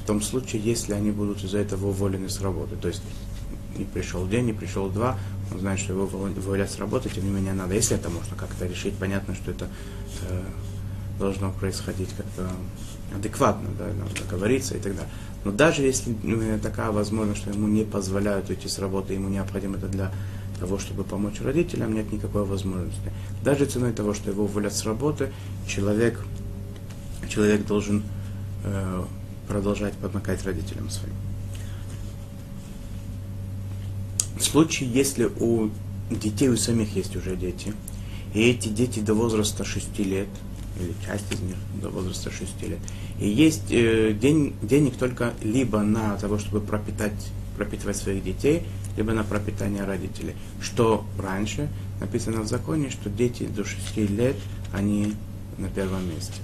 [0.06, 2.76] в том случае, если они будут из-за этого уволены с работы.
[2.76, 3.02] То есть
[3.76, 5.18] не пришел день, не пришел два,
[5.52, 7.74] он знает, что его уволят с работы, тем не менее надо.
[7.74, 9.66] Если это можно как-то решить, понятно, что это
[10.28, 10.42] э,
[11.18, 12.48] должно происходить как-то
[13.16, 15.10] адекватно, да, надо договориться и так далее.
[15.44, 19.76] Но даже если ну, такая возможность, что ему не позволяют уйти с работы, ему необходимо
[19.76, 20.12] это для
[20.60, 23.10] того, чтобы помочь родителям, нет никакой возможности.
[23.42, 25.32] Даже ценой того, что его уволят с работы,
[25.66, 26.24] человек,
[27.28, 28.04] человек должен
[28.62, 29.04] э,
[29.46, 31.14] продолжать помогать родителям своим.
[34.38, 35.70] В случае, если у
[36.10, 37.72] детей у самих есть уже дети,
[38.34, 40.28] и эти дети до возраста 6 лет,
[40.78, 42.78] или часть из них до возраста 6 лет,
[43.18, 48.62] и есть э, день, денег только либо на того, чтобы пропитать, пропитывать своих детей,
[48.96, 50.34] либо на пропитание родителей.
[50.60, 51.68] Что раньше
[52.00, 54.36] написано в законе, что дети до 6 лет,
[54.72, 55.14] они
[55.56, 56.40] на первом месте.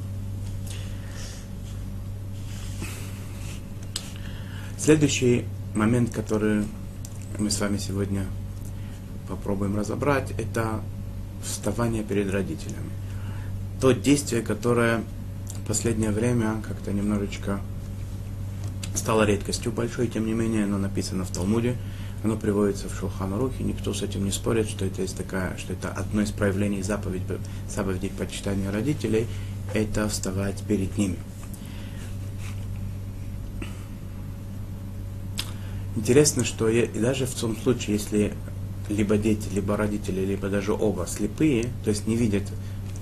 [4.83, 5.45] Следующий
[5.77, 6.65] момент, который
[7.39, 8.27] мы с вами сегодня
[9.29, 10.81] попробуем разобрать, это
[11.45, 12.91] вставание перед родителями.
[13.81, 15.05] То действие, которое
[15.63, 17.61] в последнее время как-то немножечко
[18.97, 21.77] стало редкостью большой, тем не менее оно написано в Талмуде,
[22.25, 25.91] оно приводится в Шулханарухе, никто с этим не спорит, что это, есть такая, что это
[25.91, 29.29] одно из проявлений заповедей, заповедей почитания родителей,
[29.75, 31.19] это вставать перед ними.
[35.95, 38.33] Интересно, что и даже в том случае, если
[38.89, 42.45] либо дети, либо родители, либо даже оба слепые, то есть не видят,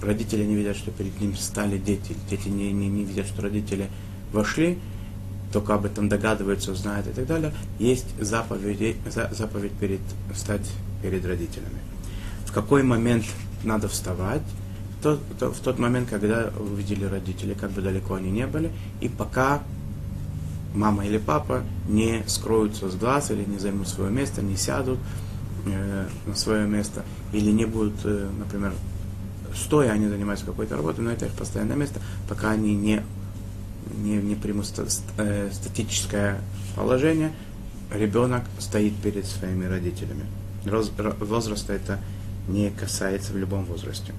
[0.03, 3.88] родители не видят, что перед ним стали дети, дети не, не, не видят, что родители
[4.33, 4.79] вошли,
[5.53, 8.96] только об этом догадываются, знают и так далее, есть заповедь,
[9.33, 10.00] заповедь перед,
[10.33, 10.68] встать
[11.03, 11.81] перед родителями.
[12.46, 13.24] В какой момент
[13.64, 14.42] надо вставать?
[15.03, 19.09] То, то, в тот момент, когда увидели родители, как бы далеко они не были, и
[19.09, 19.62] пока
[20.75, 24.99] мама или папа не скроются с глаз или не займут свое место, не сядут
[25.67, 28.73] э, на свое место, или не будут, э, например,
[29.55, 33.03] стоя они занимаются какой-то работой, но это их постоянное место, пока они не,
[33.97, 34.67] не, не примут
[35.19, 36.41] э, статическое
[36.77, 37.33] положение,
[37.93, 40.25] ребенок стоит перед своими родителями.
[40.65, 41.99] Возраста это
[42.49, 44.13] не касается в любом возрасте.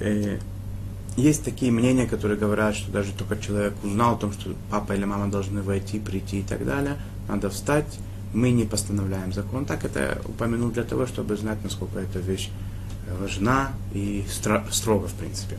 [0.00, 0.38] Э,
[1.18, 5.04] есть такие мнения, которые говорят, что даже только человек узнал о том, что папа или
[5.04, 6.96] мама должны войти, прийти и так далее,
[7.28, 7.98] надо встать.
[8.32, 9.64] Мы не постановляем закон.
[9.64, 12.50] Так это упомянул для того, чтобы знать, насколько эта вещь
[13.20, 14.24] важна и
[14.70, 15.56] строго, в принципе.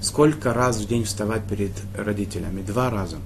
[0.00, 2.62] Сколько раз в день вставать перед родителями?
[2.62, 3.18] Два раза.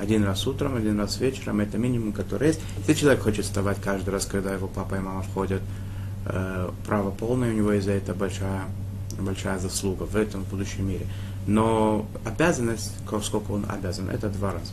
[0.00, 2.60] Один раз утром, один раз вечером, это минимум, который есть.
[2.78, 5.62] Если человек хочет вставать каждый раз, когда его папа и мама входят,
[6.26, 8.64] э, право полное, у него из-за этого большая,
[9.22, 11.06] большая заслуга в этом будущем мире.
[11.46, 14.72] Но обязанность, сколько он обязан, это два раза.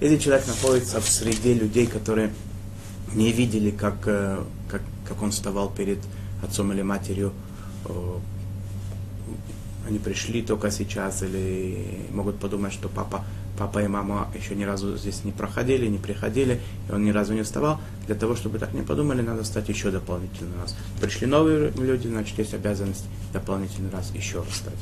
[0.00, 2.32] Если человек находится в среде людей, которые
[3.14, 5.98] не видели, как, э, как, как он вставал перед
[6.42, 7.32] отцом или матерью,
[9.88, 13.24] они пришли только сейчас, или могут подумать, что папа
[13.58, 17.34] папа и мама еще ни разу здесь не проходили, не приходили, и он ни разу
[17.34, 17.80] не вставал.
[18.06, 20.76] Для того, чтобы так не подумали, надо стать еще дополнительный раз.
[21.00, 24.74] Пришли новые люди, значит, есть обязанность дополнительный раз еще раз стать.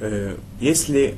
[0.00, 1.16] Э, если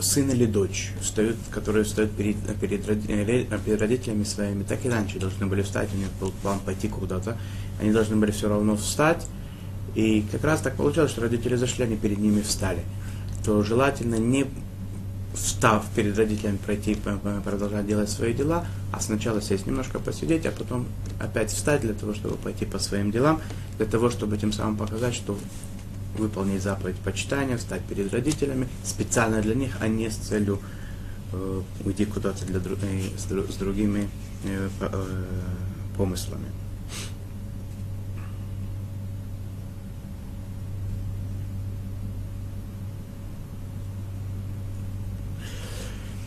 [0.00, 5.18] сын или дочь, встают, которые встают перед, перед, э, перед родителями своими, так и раньше
[5.18, 7.36] должны были встать, у них был план пойти куда-то,
[7.80, 9.26] они должны были все равно встать.
[9.94, 12.80] И как раз так получилось, что родители зашли, они перед ними встали.
[13.44, 14.46] То желательно не
[15.36, 16.96] встав перед родителями пройти,
[17.44, 20.86] продолжать делать свои дела, а сначала сесть немножко посидеть, а потом
[21.20, 23.40] опять встать для того, чтобы пойти по своим делам,
[23.76, 25.38] для того, чтобы тем самым показать, что
[26.16, 30.58] выполнить заповедь почитания, встать перед родителями специально для них, а не с целью
[31.32, 34.08] э, уйти куда-то для, э, с, с другими
[34.44, 35.24] э, э,
[35.96, 36.46] помыслами.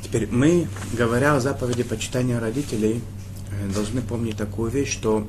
[0.09, 2.99] Теперь мы, говоря о заповеди почитания родителей,
[3.51, 5.27] э, должны помнить такую вещь, что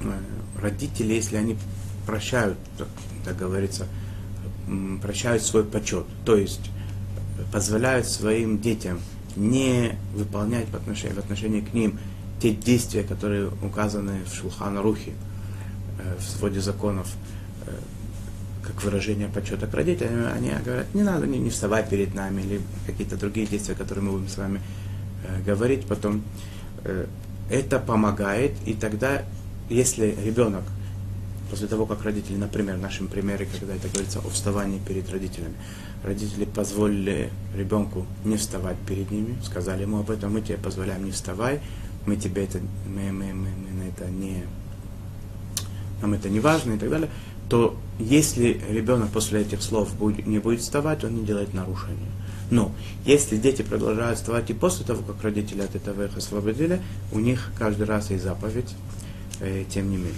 [0.00, 0.12] э,
[0.56, 1.56] родители, если они
[2.06, 2.56] прощают,
[3.24, 3.88] так говорится,
[5.02, 6.70] прощают свой почет, то есть
[7.50, 9.00] позволяют своим детям
[9.34, 11.98] не выполнять в отношении, в отношении к ним
[12.40, 15.12] те действия, которые указаны в Шулхана Рухе,
[15.98, 17.08] э, в своде законов,
[18.68, 22.60] как выражение почета к родителям, они говорят, не надо не, не вставать перед нами, или
[22.86, 24.60] какие-то другие действия, которые мы будем с вами
[25.24, 26.22] э, говорить потом.
[26.84, 27.06] Э,
[27.50, 29.22] это помогает, и тогда,
[29.70, 30.64] если ребенок,
[31.50, 35.54] после того, как родители, например, в нашем примере, когда это говорится о вставании перед родителями,
[36.04, 41.10] родители позволили ребенку не вставать перед ними, сказали ему об этом, мы тебе позволяем не
[41.10, 41.60] вставай,
[42.04, 44.44] мы тебе это, мы, мы, мы, мы на это не,
[46.02, 47.08] нам это не важно и так далее,
[47.48, 52.10] то если ребенок после этих слов будет, не будет вставать, он не делает нарушения.
[52.50, 52.72] Но
[53.04, 56.80] если дети продолжают вставать и после того, как родители от этого их освободили,
[57.12, 58.74] у них каждый раз есть заповедь,
[59.40, 60.14] э, тем не менее.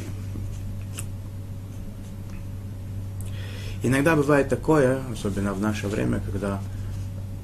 [3.83, 6.61] Иногда бывает такое, особенно в наше время, когда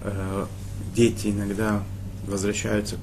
[0.02, 0.46] э,
[0.94, 1.82] дети иногда
[2.26, 2.96] возвращаются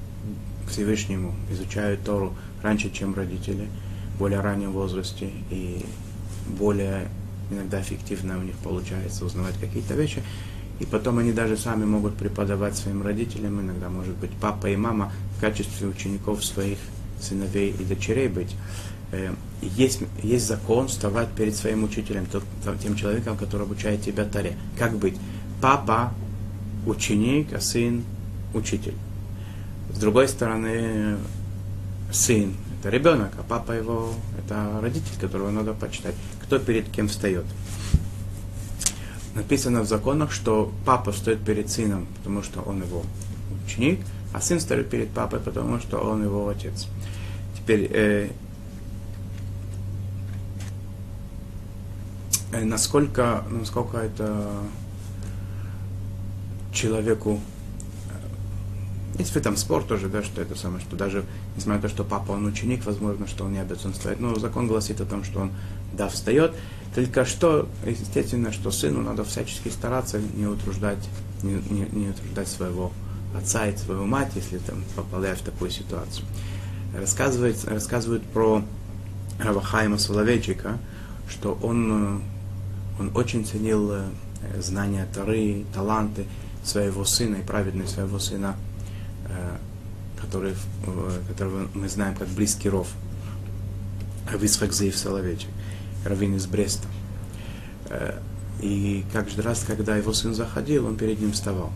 [0.66, 3.68] к Всевышнему, изучают Тору раньше, чем родители,
[4.14, 5.84] в более раннем возрасте, и
[6.46, 7.08] более
[7.50, 10.22] иногда эффективно у них получается узнавать какие-то вещи.
[10.80, 15.12] И потом они даже сами могут преподавать своим родителям, иногда, может быть, папа и мама
[15.36, 16.78] в качестве учеников своих
[17.20, 18.56] сыновей и дочерей быть.
[19.12, 22.26] Э, есть, есть закон вставать перед своим учителем,
[22.82, 24.56] тем человеком, который обучает тебя таре.
[24.76, 25.16] Как быть?
[25.60, 26.12] Папа
[26.86, 28.02] ученик, а сын
[28.52, 28.94] учитель.
[29.92, 31.16] С другой стороны,
[32.12, 36.14] сын это ребенок, а папа его это родитель, которого надо почитать.
[36.44, 37.46] Кто перед кем встает?
[39.34, 43.02] Написано в законах, что папа стоит перед сыном, потому что он его
[43.66, 44.00] ученик,
[44.32, 46.86] а сын стоит перед папой, потому что он его отец.
[47.56, 48.30] Теперь, э,
[52.52, 54.50] э, насколько, насколько это
[56.72, 57.40] человеку
[59.18, 61.24] есть в этом спор тоже, да, что это самое, что даже,
[61.56, 64.18] несмотря на то, что папа, он ученик, возможно, что он не обязан вставать.
[64.18, 65.52] Но закон гласит о том, что он,
[65.96, 66.52] да, встает.
[66.94, 71.08] Только что, естественно, что сыну надо всячески стараться не утруждать,
[71.42, 72.92] не, не, не утруждать своего
[73.36, 76.24] отца и свою мать, если там попадая в такую ситуацию.
[76.96, 78.62] Рассказывает, рассказывают про
[79.40, 80.78] Равахайма Соловейчика,
[81.28, 82.22] что он,
[83.00, 84.04] он очень ценил э,
[84.60, 86.26] знания Тары, таланты
[86.62, 88.56] своего сына и праведность своего сына
[89.28, 89.56] э,
[90.24, 90.54] который,
[90.86, 92.88] э, которого мы знаем как близкий ров,
[94.32, 95.50] Ависхак Зеев Соловейчик,
[96.04, 96.86] раввин из Бреста.
[97.90, 98.18] Э,
[98.60, 101.72] и каждый раз, когда его сын заходил, он перед ним вставал.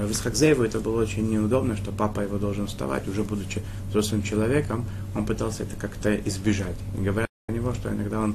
[0.00, 4.86] Рависхак Зееву это было очень неудобно, что папа его должен вставать, уже будучи взрослым человеком,
[5.14, 6.76] он пытался это как-то избежать.
[6.98, 8.34] И говорят о него, что иногда он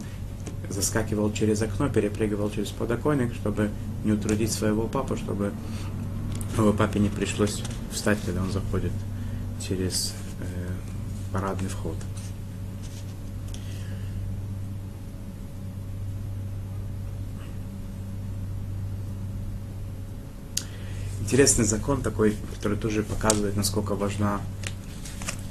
[0.69, 3.71] заскакивал через окно, перепрыгивал через подоконник, чтобы
[4.03, 5.51] не утрудить своего папу, чтобы
[6.57, 8.91] его папе не пришлось встать, когда он заходит
[9.59, 10.45] через э,
[11.33, 11.95] парадный вход.
[21.25, 24.41] Интересный закон такой, который тоже показывает, насколько важна,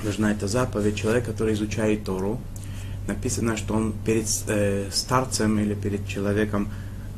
[0.04, 0.94] важна эта заповедь.
[0.94, 2.40] Человек, который изучает Тору,
[3.08, 6.68] написано, что он перед э, старцем или перед человеком,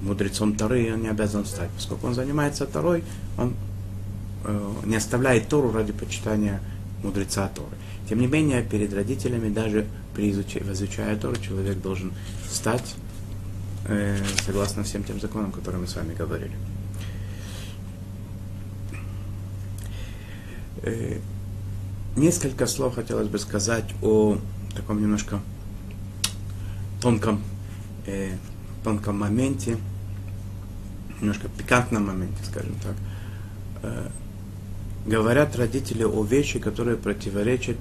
[0.00, 1.68] мудрецом Торы, он не обязан встать.
[1.76, 3.04] Поскольку он занимается Торой,
[3.36, 3.52] он
[4.44, 6.62] э, не оставляет Тору ради почитания
[7.02, 7.76] мудреца Торы.
[8.08, 10.56] Тем не менее, перед родителями, даже при изуч...
[10.56, 12.14] изучая Тору, человек должен
[12.48, 12.94] встать
[13.84, 14.16] э,
[14.46, 16.56] согласно всем тем законам, которые мы с вами говорили.
[22.16, 24.38] Несколько слов хотелось бы сказать о
[24.74, 25.40] таком немножко
[27.00, 27.42] тонком,
[28.06, 28.32] э,
[28.84, 29.78] тонком моменте,
[31.20, 32.94] немножко пикантном моменте, скажем так.
[33.82, 34.08] Э,
[35.06, 37.76] говорят родители о вещи, которые противоречат,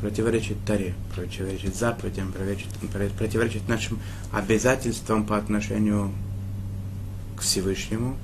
[0.00, 2.70] противоречат Таре, противоречат заповедям, противоречат,
[3.16, 3.98] противоречат нашим
[4.32, 6.12] обязательствам по отношению
[7.36, 8.16] к Всевышнему,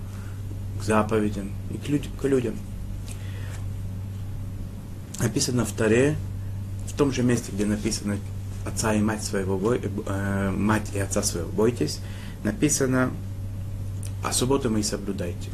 [0.81, 2.55] к заповедям и к, люд, к людям.
[5.21, 6.17] Написано в Таре,
[6.87, 8.19] в том же месте, где написано
[8.65, 12.01] отца и мать своего, бой, э, мать и отца своего бойтесь,
[12.45, 13.11] написано,
[14.25, 15.51] а субботу мы и соблюдайте.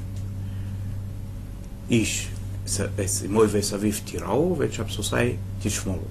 [1.88, 2.28] Иш
[3.28, 6.08] мой весовив тирау, вечап сусай тишмолу.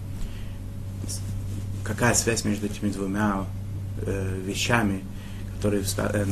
[1.84, 3.46] Какая связь между этими двумя
[4.06, 5.04] э, вещами,
[5.58, 6.26] которые э,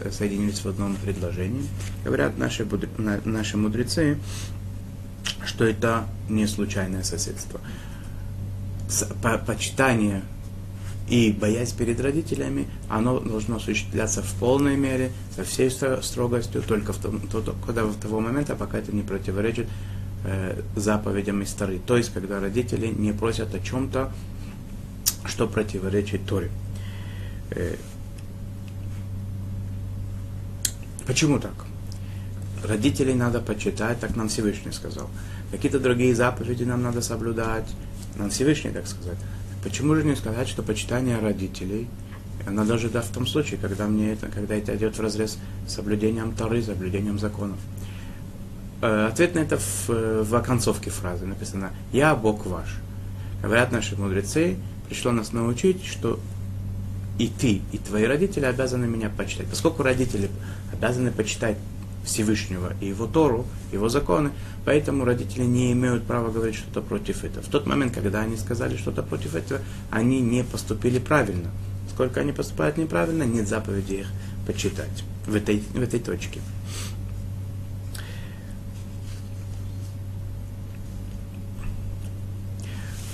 [0.00, 1.66] э, соединились в одном предложении?
[2.04, 2.66] Говорят наши,
[3.24, 4.18] наши мудрецы,
[5.46, 7.60] что это не случайное соседство
[9.46, 10.22] почитание
[11.08, 16.98] и боязнь перед родителями, оно должно осуществляться в полной мере, со всей строгостью, только в
[16.98, 19.68] том, то, когда в того момента, пока это не противоречит
[20.24, 21.78] э, заповедям и стары.
[21.78, 24.12] То есть, когда родители не просят о чем-то,
[25.26, 26.50] что противоречит Торе.
[27.50, 27.76] Э,
[31.06, 31.54] почему так?
[32.64, 35.08] Родителей надо почитать, так нам Всевышний сказал.
[35.50, 37.68] Какие-то другие заповеди нам надо соблюдать,
[38.16, 39.18] нам Всевышний, так сказать.
[39.62, 41.88] Почему же не сказать, что почитание родителей,
[42.46, 45.72] оно даже да, в том случае, когда, мне это, когда это идет в разрез с
[45.72, 47.58] соблюдением Торы, соблюдением законов.
[48.82, 52.76] Э, ответ на это в, в оконцовке фразы написано «Я Бог ваш».
[53.42, 54.56] Говорят наши мудрецы,
[54.88, 56.20] пришло нас научить, что
[57.18, 59.46] и ты, и твои родители обязаны меня почитать.
[59.46, 60.30] Поскольку родители
[60.72, 61.56] обязаны почитать
[62.06, 64.30] Всевышнего и его Тору, его законы,
[64.64, 67.42] поэтому родители не имеют права говорить что-то против этого.
[67.42, 71.50] В тот момент, когда они сказали что-то против этого, они не поступили правильно.
[71.92, 74.06] Сколько они поступают неправильно, нет заповеди их
[74.46, 76.40] почитать в этой, в этой точке.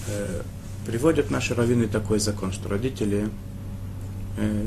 [0.09, 0.43] Э,
[0.87, 3.31] приводят наши раввины такой закон, что родители
[4.37, 4.67] э,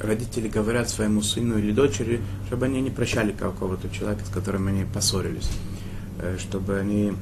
[0.00, 4.84] родители говорят своему сыну или дочери, чтобы они не прощали какого-то человека, с которым они
[4.84, 5.50] поссорились,
[6.20, 7.14] э, чтобы они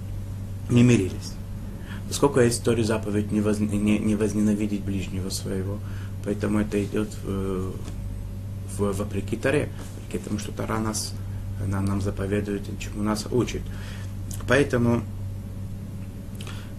[0.68, 1.32] не мирились.
[2.08, 5.78] Поскольку есть Торе заповедь не, воз, не, не возненавидеть ближнего своего,
[6.24, 7.72] поэтому это идет в,
[8.76, 11.14] в, вопреки Торе, вопреки тому, что Тора нас,
[11.66, 13.62] нам, нам заповедует, чему нас учит.
[14.46, 15.02] Поэтому,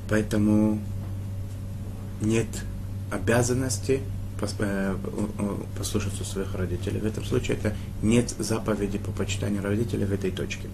[0.08, 0.80] поэтому
[2.22, 2.48] нет
[3.12, 7.00] обязанности Э, послушаться своих родителей.
[7.00, 10.68] В этом случае это нет заповеди по почитанию родителей в этой точке.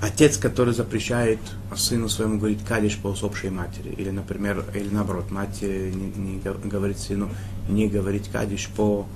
[0.00, 1.38] Отец, который запрещает
[1.74, 6.98] сыну своему говорить кадиш по усопшей матери, или, например, или наоборот, мать не, не говорит
[6.98, 7.30] сыну
[7.68, 9.06] не говорить кадиш по,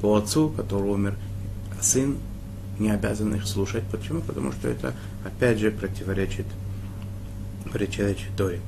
[0.00, 1.16] по отцу, который умер,
[1.80, 2.16] сын
[2.78, 3.82] не обязан их слушать.
[3.90, 4.20] Почему?
[4.20, 4.94] Потому что это,
[5.24, 6.46] опять же, противоречит,
[7.72, 8.60] противоречит Торе.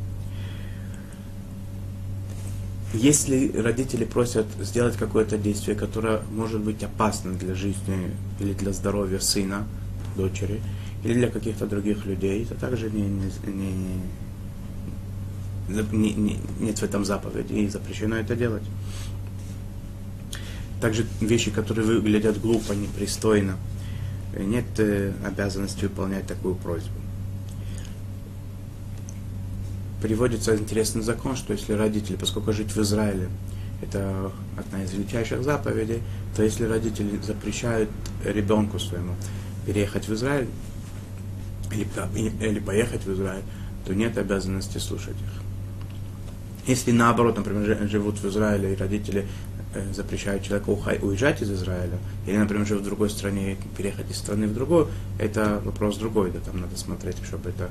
[2.92, 8.10] Если родители просят сделать какое-то действие, которое может быть опасно для жизни
[8.40, 9.64] или для здоровья сына,
[10.16, 10.60] дочери,
[11.04, 13.30] или для каких-то других людей, то также не, не,
[15.92, 18.64] не, не, нет в этом заповеди, и запрещено это делать.
[20.80, 23.56] Также вещи, которые выглядят глупо, непристойно,
[24.36, 26.99] нет э, обязанности выполнять такую просьбу.
[30.02, 33.28] Приводится интересный закон, что если родители, поскольку жить в Израиле,
[33.82, 36.02] это одна из величайших заповедей,
[36.36, 37.90] то если родители запрещают
[38.24, 39.14] ребенку своему
[39.66, 40.48] переехать в Израиль
[41.72, 41.86] или,
[42.44, 43.44] или поехать в Израиль,
[43.84, 45.42] то нет обязанности слушать их.
[46.66, 49.26] Если наоборот, например, живут в Израиле и родители
[49.74, 54.46] э, запрещают человеку уезжать из Израиля, или, например, живут в другой стране, переехать из страны
[54.46, 54.88] в другую,
[55.18, 57.70] это вопрос другой, да, там надо смотреть, чтобы это,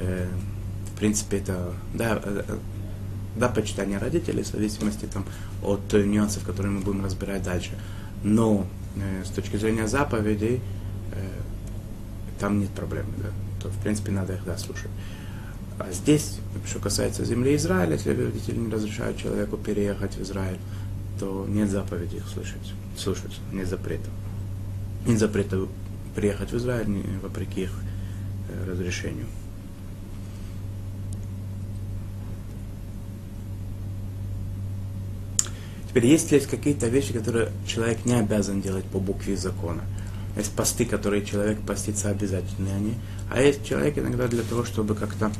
[0.00, 0.26] э,
[1.02, 2.58] принципе, это, да, э, э,
[3.36, 5.24] да, почитание родителей, в зависимости там,
[5.60, 7.72] от нюансов, которые мы будем разбирать дальше.
[8.22, 10.60] Но э, с точки зрения заповедей,
[11.12, 11.28] э,
[12.38, 13.30] там нет проблемы, да,
[13.60, 14.92] то, в принципе, надо их, да, слушать.
[15.80, 16.38] А здесь,
[16.68, 20.60] что касается земли Израиля, если родители не разрешают человеку переехать в Израиль,
[21.18, 24.08] то нет заповеди их слышать, слушать, нет запрета.
[25.04, 25.66] Нет запрета
[26.14, 26.86] приехать в Израиль
[27.20, 27.72] вопреки их
[28.50, 29.26] э, разрешению.
[35.92, 39.82] Теперь, есть ли какие-то вещи, которые человек не обязан делать по букве закона?
[40.34, 42.94] Есть посты, которые человек постится обязательны они.
[43.30, 45.30] А есть человек иногда для того, чтобы как-то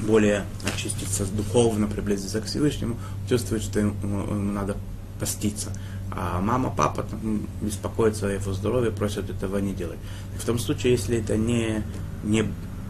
[0.00, 2.96] более очиститься духовно, приблизиться к Всевышнему,
[3.28, 4.78] чувствует, что ему, ему надо
[5.20, 5.70] поститься.
[6.10, 9.98] А мама, папа там, беспокоятся о его здоровье, просят этого не делать.
[10.38, 11.82] в том случае, если это не,
[12.24, 12.46] не,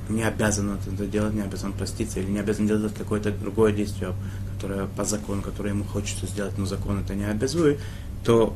[0.09, 4.13] не обязан это делать, не обязан поститься или не обязан делать какое-то другое действие,
[4.67, 7.79] которое по закону, которое ему хочется сделать, но закон это не обязует,
[8.25, 8.55] то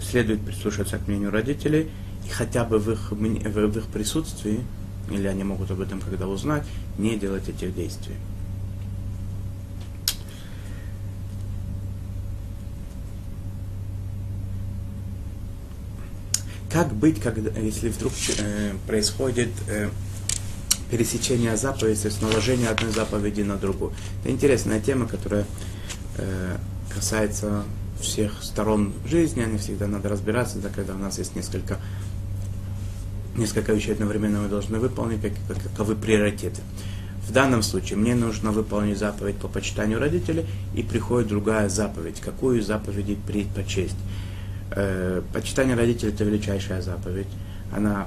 [0.00, 1.90] следует прислушаться к мнению родителей
[2.24, 4.60] и хотя бы в их, в их присутствии
[5.10, 6.64] или они могут об этом когда узнать,
[6.98, 8.14] не делать этих действий.
[16.70, 19.90] Как быть, когда, если вдруг э, происходит э,
[20.94, 23.92] пересечение заповедей, то есть наложение одной заповеди на другую?
[24.22, 25.44] Это интересная тема, которая
[26.18, 26.56] э,
[26.88, 27.64] касается
[28.00, 31.80] всех сторон жизни, не всегда надо разбираться, да, когда у нас есть несколько
[33.36, 36.60] несколько вещей одновременно мы должны выполнить, как, каковы приоритеты.
[37.26, 42.20] В данном случае мне нужно выполнить заповедь по почитанию родителей, и приходит другая заповедь.
[42.20, 43.96] Какую заповедь предпочесть?
[44.70, 47.26] Э, почитание родителей– это величайшая заповедь.
[47.72, 48.06] Она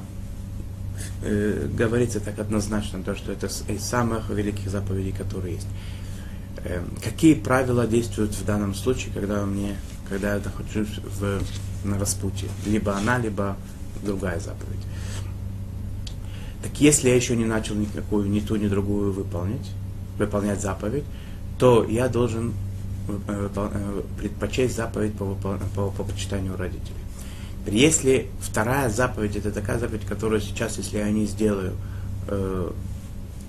[1.22, 5.68] э, говорится так однозначно, то, что это из самых великих заповедей, которые есть.
[6.64, 9.78] Э, какие правила действуют в данном случае, когда мне,
[10.10, 11.42] когда я нахожусь в,
[11.84, 12.50] на распутье?
[12.66, 13.58] Либо она, либо
[14.04, 14.82] другая заповедь.
[16.64, 19.72] Так если я еще не начал никакую, ни ту, ни другую выполнять,
[20.18, 21.04] выполнять заповедь,
[21.60, 22.54] то я должен
[23.08, 27.07] э, э, предпочесть заповедь по, по, по, по почитанию родителей.
[27.72, 31.74] Если вторая заповедь это такая заповедь, которую сейчас, если я не сделаю,
[32.28, 32.72] э,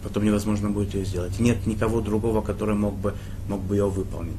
[0.02, 1.38] потом невозможно будет ее сделать.
[1.38, 3.14] Нет никого другого, который мог бы,
[3.48, 4.36] мог бы ее выполнить.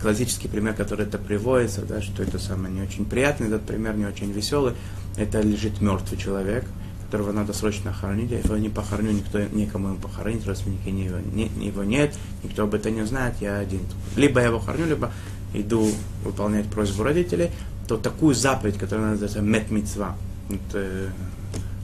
[0.00, 4.04] Классический пример, который это приводится, да, что это самое не очень приятный, этот пример не
[4.04, 4.74] очень веселый,
[5.16, 6.64] это лежит мертвый человек–
[7.06, 11.66] которого надо срочно хоронить, если его не похороню, никто никому его похоронить, родственники не, не,
[11.66, 13.80] его нет, никто об этом не знает, я один.
[14.16, 15.12] Либо я его хороню, либо
[15.54, 15.88] иду
[16.24, 17.50] выполнять просьбу родителей,
[17.86, 20.16] то такую заповедь, которая называется мет митцва,
[20.50, 21.12] это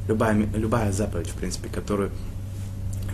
[0.08, 2.10] любая, любая заповедь, в принципе, которую,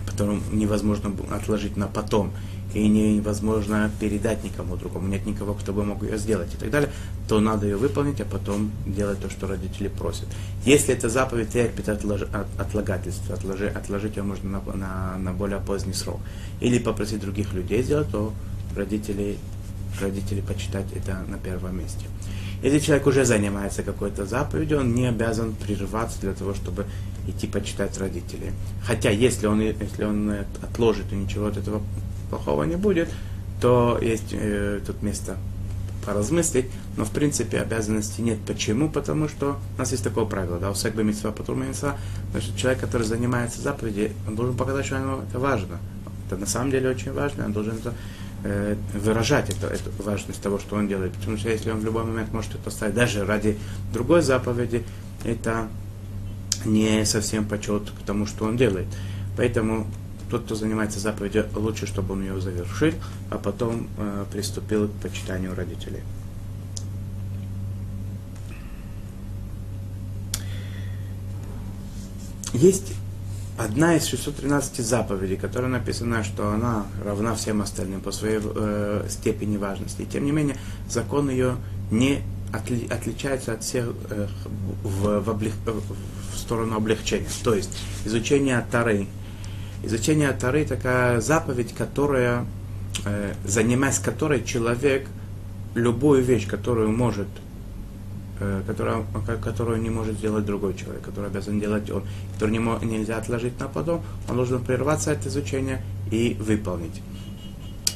[0.05, 2.31] которую невозможно отложить на потом,
[2.73, 6.91] и невозможно передать никому другому, нет никого, кто бы мог ее сделать и так далее,
[7.27, 10.27] то надо ее выполнить, а потом делать то, что родители просят.
[10.65, 12.21] Если это заповедь терпит отлож...
[12.57, 13.67] отлагательство, отложи...
[13.69, 16.19] отложить ее можно на, на, на более поздний срок,
[16.59, 18.33] или попросить других людей сделать, то
[18.75, 19.39] родителей,
[19.99, 22.05] родители почитать это на первом месте.
[22.61, 26.85] Если человек уже занимается какой-то заповедью, он не обязан прерываться для того, чтобы
[27.27, 28.51] идти почитать родителей.
[28.83, 31.81] Хотя, если он, если он отложит и ничего от этого
[32.29, 33.09] плохого не будет,
[33.61, 35.37] то есть э, тут место
[36.05, 36.65] поразмыслить,
[36.97, 38.39] но в принципе обязанности нет.
[38.45, 38.89] Почему?
[38.89, 41.97] Потому что у нас есть такое правило, да, усек бы митцва, потом митцва,
[42.31, 45.77] значит, человек, который занимается заповедью, он должен показать, что ему это важно.
[46.27, 47.93] Это на самом деле очень важно, он должен это
[48.43, 51.13] э, выражать это, эту важность того, что он делает.
[51.13, 53.57] Потому что если он в любой момент может это оставить, даже ради
[53.93, 54.83] другой заповеди,
[55.23, 55.67] это
[56.65, 58.87] не совсем почет к тому, что он делает.
[59.37, 59.87] Поэтому
[60.29, 62.93] тот, кто занимается заповедью, лучше, чтобы он ее завершил,
[63.29, 66.01] а потом э, приступил к почитанию родителей.
[72.53, 72.93] Есть
[73.59, 79.57] одна из 613 заповедей, которая написана, что она равна всем остальным по своей э, степени
[79.57, 80.03] важности.
[80.03, 80.55] И тем не менее,
[80.87, 81.57] закон ее
[81.91, 82.21] не
[82.53, 84.27] отли, отличается от всех э,
[84.83, 87.27] в, в, облег, в сторону облегчения.
[87.43, 89.07] То есть изучение Тары.
[89.83, 92.45] Изучение Тары такая заповедь, которая,
[93.03, 95.05] э, занимаясь которой человек
[95.75, 97.48] любую вещь, которую может Э,
[98.65, 99.05] которую,
[99.41, 103.67] которую не может сделать другой человек, которую обязан делать он, которую не, нельзя отложить на
[103.67, 105.81] потом, он должен прерваться от изучения
[106.11, 107.01] и выполнить.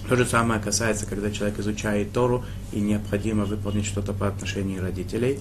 [0.10, 5.40] То же самое касается, когда человек изучает Тору и необходимо выполнить что-то по отношению родителей.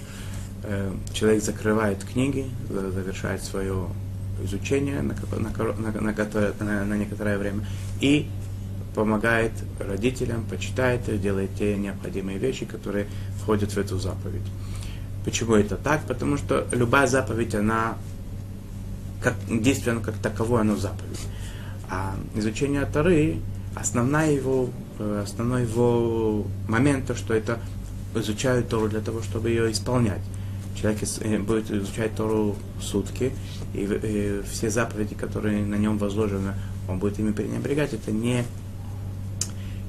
[0.63, 3.89] Э, человек закрывает книги, завершает свое
[4.45, 6.13] изучение на, на,
[6.61, 7.67] на, на, некоторое время
[8.01, 8.29] и
[8.95, 13.07] помогает родителям, почитает делает те необходимые вещи, которые
[13.41, 14.43] входят в эту заповедь.
[15.25, 16.05] Почему это так?
[16.07, 17.97] Потому что любая заповедь, она
[19.23, 21.21] как, действие как таковое, оно заповедь.
[21.89, 23.37] А изучение Тары,
[23.75, 27.59] основная его, э, основной его момент, то, что это
[28.15, 30.23] изучают Тору для того, чтобы ее исполнять.
[30.75, 33.33] Человек э, будет изучать Тору сутки,
[33.75, 36.55] и, и все заповеди, которые на нем возложены,
[36.89, 37.93] он будет ими пренебрегать.
[37.93, 38.45] Это не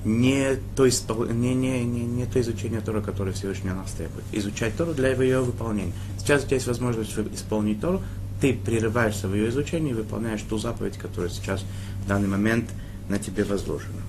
[0.05, 1.25] не то, испол...
[1.25, 4.25] не, не, не, не то изучение Тора, которое Всевышний нас требует.
[4.31, 5.93] Изучать Тору для ее выполнения.
[6.19, 8.01] Сейчас у тебя есть возможность исполнить Тору,
[8.41, 11.63] ты прерываешься в ее изучении и выполняешь ту заповедь, которая сейчас
[12.03, 12.69] в данный момент
[13.07, 14.01] на тебе возложена.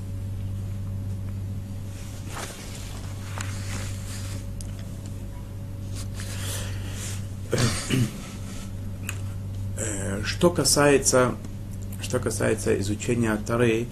[9.76, 11.36] Э, что касается,
[12.02, 13.86] что касается изучения Тары,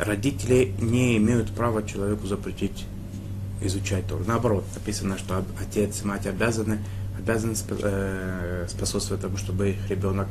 [0.00, 2.86] родители не имеют права человеку запретить
[3.60, 4.24] изучать Тору.
[4.26, 6.78] Наоборот, написано, что отец и мать обязаны,
[7.18, 10.28] обязаны э, способствовать тому, чтобы их ребенок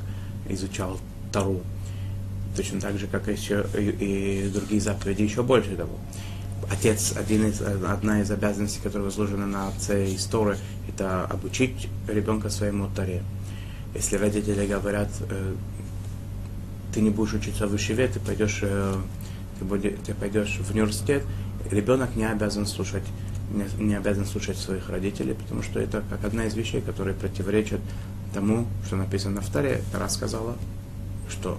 [0.49, 0.99] изучал
[1.31, 1.61] Тору.
[2.55, 5.97] Точно так же, как еще и, другие заповеди, еще больше того.
[6.71, 10.57] Отец, один из, одна из обязанностей, которая возложена на отца из Торы,
[10.87, 13.21] это обучить ребенка своему Торе.
[13.93, 15.53] Если родители говорят, э,
[16.93, 18.95] ты не будешь учиться в Ишиве, ты пойдешь э,
[19.59, 21.23] ты, будешь, ты пойдешь в университет,
[21.69, 23.03] ребенок не обязан слушать
[23.51, 27.81] не, не обязан слушать своих родителей, потому что это как одна из вещей, которые противоречат
[28.33, 29.81] тому, что написано в Таре.
[29.91, 30.55] Тара сказала,
[31.29, 31.57] что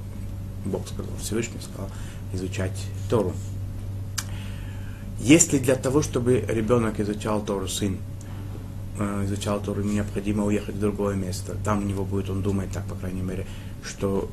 [0.64, 1.90] Бог сказал, Всевышний сказал,
[2.32, 3.32] изучать Тору.
[5.18, 7.98] Если для того, чтобы ребенок изучал Тору, сын,
[8.98, 12.84] э, изучал Тору, необходимо уехать в другое место, там у него будет, он думает так,
[12.86, 13.46] по крайней мере,
[13.82, 14.30] что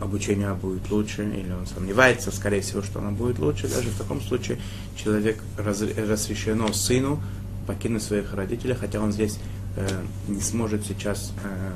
[0.00, 4.20] обучение будет лучше, или он сомневается, скорее всего, что оно будет лучше, даже в таком
[4.20, 4.58] случае
[4.96, 7.20] человек раз, разрешено сыну
[7.66, 9.38] покинуть своих родителей, хотя он здесь
[9.76, 9.86] э,
[10.28, 11.72] не сможет сейчас э,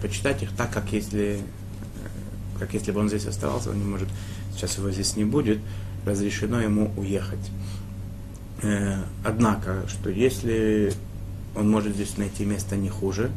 [0.00, 4.08] почитать их так, как если, э, как если бы он здесь оставался, он не может,
[4.54, 5.58] сейчас его здесь не будет,
[6.04, 7.50] разрешено ему уехать.
[8.62, 10.92] Э, однако, что если
[11.54, 13.30] он может здесь найти место не хуже,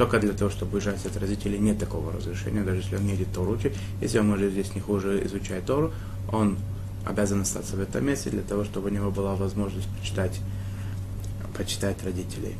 [0.00, 3.34] только для того, чтобы уезжать от родителей, нет такого разрешения, даже если он не едет
[3.34, 3.74] Тору учить.
[4.00, 5.92] Если он может здесь не хуже изучать Тору,
[6.32, 6.56] он
[7.04, 10.40] обязан остаться в этом месте для того, чтобы у него была возможность почитать,
[11.54, 12.56] почитать родителей.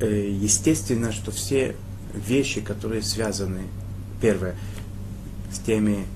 [0.00, 1.76] Э, естественно, что все
[2.12, 3.68] вещи, которые связаны,
[4.20, 4.56] первое,
[5.52, 6.06] с теми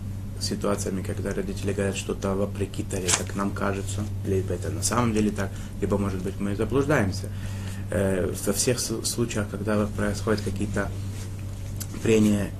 [0.45, 5.31] ситуациями, когда родители говорят что-то вопреки таре, как нам кажется, либо это на самом деле
[5.31, 7.29] так, либо, может быть, мы заблуждаемся.
[7.91, 10.91] Э, во всех случаях, когда происходят какие-то
[12.03, 12.51] прения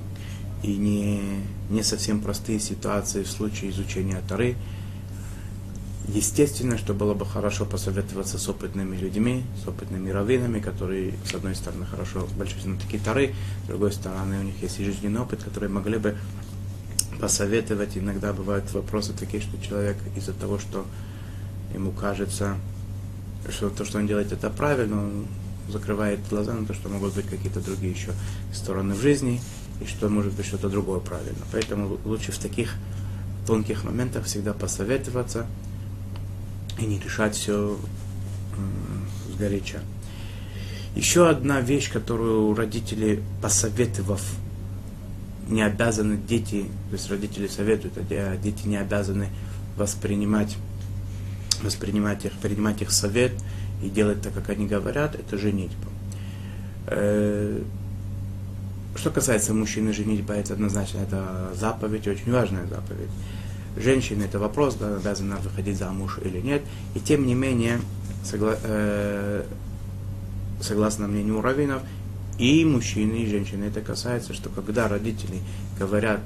[0.63, 1.21] и не,
[1.69, 4.55] не совсем простые ситуации в случае изучения Тары,
[6.07, 11.55] Естественно, что было бы хорошо посоветоваться с опытными людьми, с опытными раввинами, которые, с одной
[11.55, 13.33] стороны, хорошо, большие знатоки Тары,
[13.63, 16.15] с другой стороны, у них есть жизненный опыт, которые могли бы
[17.15, 17.97] посоветовать.
[17.97, 20.85] Иногда бывают вопросы такие, что человек из-за того, что
[21.73, 22.55] ему кажется,
[23.49, 25.27] что то, что он делает, это правильно, он
[25.69, 28.11] закрывает глаза на то, что могут быть какие-то другие еще
[28.53, 29.41] стороны в жизни,
[29.81, 31.43] и что может быть что-то другое правильно.
[31.51, 32.73] Поэтому лучше в таких
[33.45, 35.45] тонких моментах всегда посоветоваться
[36.79, 37.77] и не решать все
[39.33, 39.81] с горяча.
[40.95, 44.21] Еще одна вещь, которую родители, посоветовав
[45.47, 49.29] не обязаны дети, то есть родители советуют, а дети не обязаны
[49.77, 50.57] воспринимать,
[51.61, 53.33] воспринимать их, принимать их совет
[53.83, 55.89] и делать так, как они говорят, это женитьба.
[56.87, 57.61] Э,
[58.95, 63.09] что касается мужчины, женитьба, это однозначно это заповедь, очень важная заповедь.
[63.77, 66.61] Женщина это вопрос, да, обязана выходить замуж или нет.
[66.95, 67.81] И тем не менее,
[68.23, 69.43] согла, э,
[70.61, 71.81] согласно мнению раввинов,
[72.37, 73.65] и мужчины, и женщины.
[73.65, 75.39] Это касается, что когда родители
[75.79, 76.21] говорят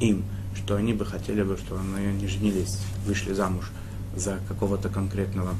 [0.00, 0.24] им,
[0.54, 3.70] что они бы хотели бы, что они женились, вышли замуж
[4.16, 5.54] за какого-то конкретного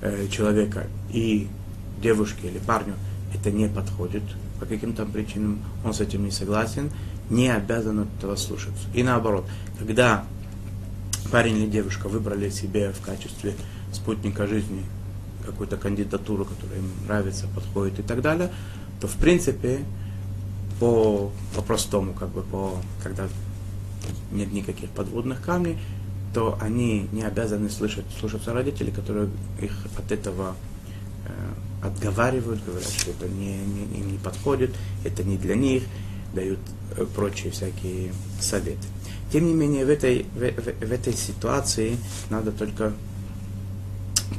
[0.00, 1.48] э, человека, и
[2.02, 2.94] девушке или парню
[3.34, 4.22] это не подходит
[4.60, 6.90] по каким-то причинам, он с этим не согласен,
[7.30, 8.82] не обязан этого слушаться.
[8.94, 9.46] И наоборот,
[9.78, 10.24] когда
[11.30, 13.54] парень или девушка выбрали себе в качестве
[13.92, 14.84] спутника жизни
[15.48, 18.50] какую-то кандидатуру, которая им нравится, подходит и так далее,
[19.00, 19.84] то в принципе
[20.78, 23.28] по, по простому, как бы по, когда
[24.32, 25.78] нет никаких подводных камней,
[26.34, 29.28] то они не обязаны слышать, слушаться родителей, которые
[29.60, 30.54] их от этого
[31.26, 34.74] э, отговаривают, говорят, что это не, не, им не подходит,
[35.04, 35.84] это не для них,
[36.34, 36.58] дают
[36.96, 38.86] э, прочие всякие советы.
[39.32, 41.96] Тем не менее, в этой, в, в, в этой ситуации
[42.30, 42.92] надо только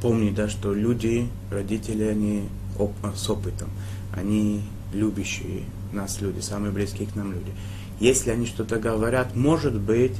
[0.01, 3.69] помнить, да, что люди, родители, они оп, с опытом,
[4.13, 4.61] они
[4.93, 7.51] любящие нас люди, самые близкие к нам люди.
[7.99, 10.15] Если они что-то говорят, может быть,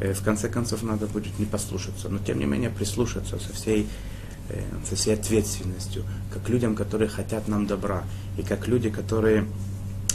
[0.00, 3.86] э, в конце концов надо будет не послушаться, но тем не менее прислушаться со всей,
[4.48, 8.04] э, со всей ответственностью, как людям, которые хотят нам добра,
[8.36, 9.46] и как люди, которые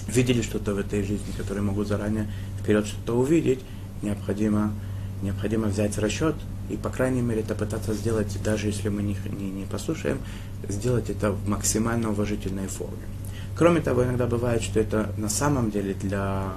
[0.08, 3.60] видели что-то в этой жизни, которые могут заранее вперед что-то увидеть,
[4.02, 4.74] необходимо,
[5.22, 6.36] необходимо взять расчет
[6.70, 10.20] и, по крайней мере, это пытаться сделать, даже если мы не, не, не послушаем,
[10.68, 13.04] сделать это в максимально уважительной форме.
[13.58, 16.54] Кроме того, иногда бывает, что это на самом деле для,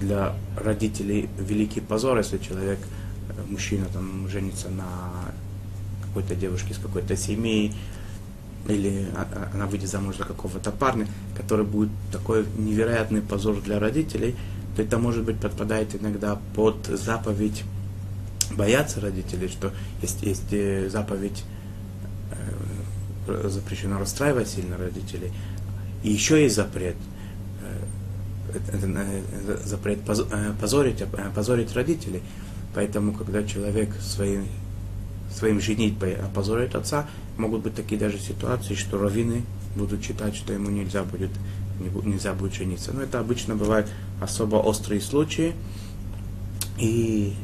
[0.00, 2.78] для родителей великий позор, если человек,
[3.28, 4.86] э, мужчина там женится на
[6.06, 7.74] какой-то девушке из какой-то семьи,
[8.68, 13.78] или а, а, она выйдет замуж за какого-то парня, который будет такой невероятный позор для
[13.78, 14.36] родителей,
[14.76, 17.64] то это, может быть, подпадает иногда под заповедь
[18.50, 19.72] бояться родителей, что
[20.02, 21.44] есть, есть э, заповедь
[23.26, 25.32] э, запрещено расстраивать сильно родителей,
[26.02, 26.96] и еще есть запрет,
[28.52, 30.00] э, запрет
[30.60, 32.22] позорить, позорить родителей.
[32.74, 34.46] Поэтому, когда человек своим,
[35.34, 39.42] своим женитьбой опозорит отца, могут быть такие даже ситуации, что раввины
[39.76, 41.30] будут считать, что ему нельзя будет,
[42.04, 42.92] нельзя будет жениться.
[42.92, 43.88] Но это обычно бывают
[44.20, 45.54] особо острые случаи.
[46.78, 47.34] И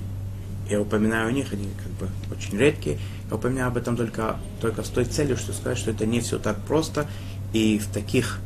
[0.69, 2.99] я упоминаю о них, они как бы очень редкие.
[3.31, 6.39] Я упоминаю об этом только, только с той целью, что сказать, что это не все
[6.39, 7.07] так просто.
[7.53, 8.41] И в таких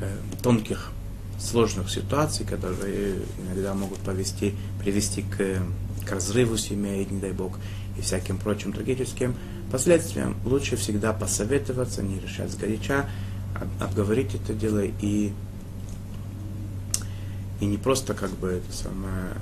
[0.00, 0.90] э, тонких,
[1.38, 5.36] сложных ситуациях, которые иногда могут повести, привести к,
[6.06, 7.58] к разрыву семьи, не дай бог,
[7.98, 9.34] и всяким прочим трагическим
[9.70, 13.06] последствиям, лучше всегда посоветоваться, не решать сгоряча,
[13.80, 15.32] обговорить это дело и,
[17.60, 19.34] и не просто как бы это самое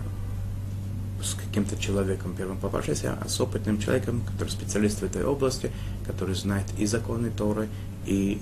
[1.25, 5.71] с каким-то человеком первым попавшимся, а с опытным человеком, который специалист в этой области,
[6.07, 7.69] который знает и законы Торы,
[8.07, 8.41] и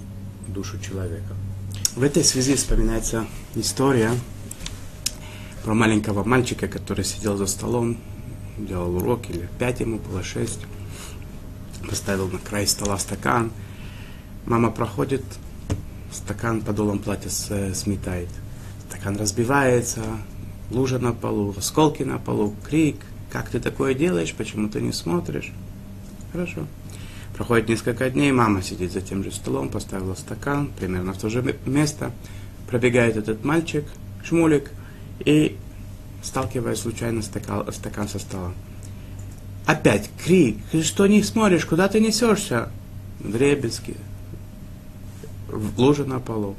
[0.48, 1.34] душу человека.
[1.94, 4.10] В этой связи вспоминается история
[5.64, 7.98] про маленького мальчика, который сидел за столом,
[8.58, 10.60] делал урок, или пять ему было шесть,
[11.88, 13.52] поставил на край стола стакан.
[14.46, 15.22] Мама проходит,
[16.10, 18.28] стакан подолом платья сметает.
[18.88, 20.02] Стакан разбивается,
[20.72, 22.96] лужа на полу, осколки на полу, крик.
[23.30, 24.34] Как ты такое делаешь?
[24.34, 25.52] Почему ты не смотришь?
[26.32, 26.66] Хорошо.
[27.36, 31.56] Проходит несколько дней, мама сидит за тем же столом, поставила стакан, примерно в то же
[31.64, 32.12] место.
[32.68, 33.84] Пробегает этот мальчик,
[34.24, 34.70] шмулик,
[35.24, 35.56] и
[36.22, 38.52] сталкивая случайно стакан, стакан со стола.
[39.66, 40.58] Опять крик.
[40.72, 41.64] Ты что не смотришь?
[41.64, 42.68] Куда ты несешься?
[43.20, 43.96] Дребезги.
[45.76, 46.56] Лужа на полу.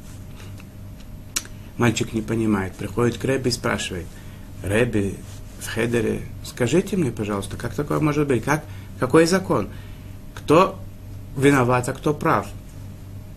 [1.78, 2.74] Мальчик не понимает.
[2.74, 4.06] Приходит к Рэбби и спрашивает.
[4.64, 5.16] Рэбби,
[5.60, 8.44] в Хедере, скажите мне, пожалуйста, как такое может быть?
[8.44, 8.64] Как,
[9.00, 9.70] какой закон?
[10.36, 10.80] Кто
[11.38, 12.48] виноват, а кто прав?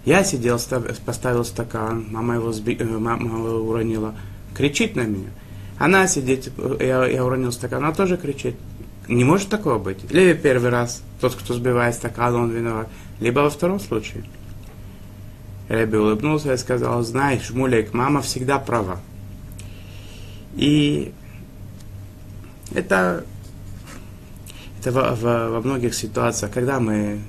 [0.05, 0.59] Я сидел,
[1.05, 2.77] поставил стакан, мама его, сби...
[2.79, 4.15] Э, мама его уронила,
[4.55, 5.31] кричит на меня.
[5.79, 8.57] Она сидит, я, я уронил стакан, она тоже кричит.
[9.09, 10.11] Не может такого быть.
[10.11, 12.89] Либо первый раз тот, кто сбивает стакан, он виноват,
[13.21, 14.25] либо во втором случае.
[15.69, 19.01] Рэби улыбнулся и сказал, знаешь, Мулик, мама всегда права.
[20.55, 21.13] И
[22.73, 23.25] это,
[24.81, 27.21] это во, во, во многих ситуациях, когда мы,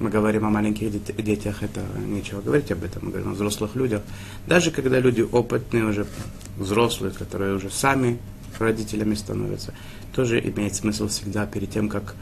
[0.00, 0.90] мы говорим о маленьких
[1.22, 4.02] детях, это нечего говорить об этом, мы говорим о взрослых людях.
[4.46, 6.06] Даже когда люди опытные, уже
[6.58, 8.18] взрослые, которые уже сами
[8.58, 9.72] родителями становятся,
[10.12, 12.16] тоже имеет смысл всегда перед тем, как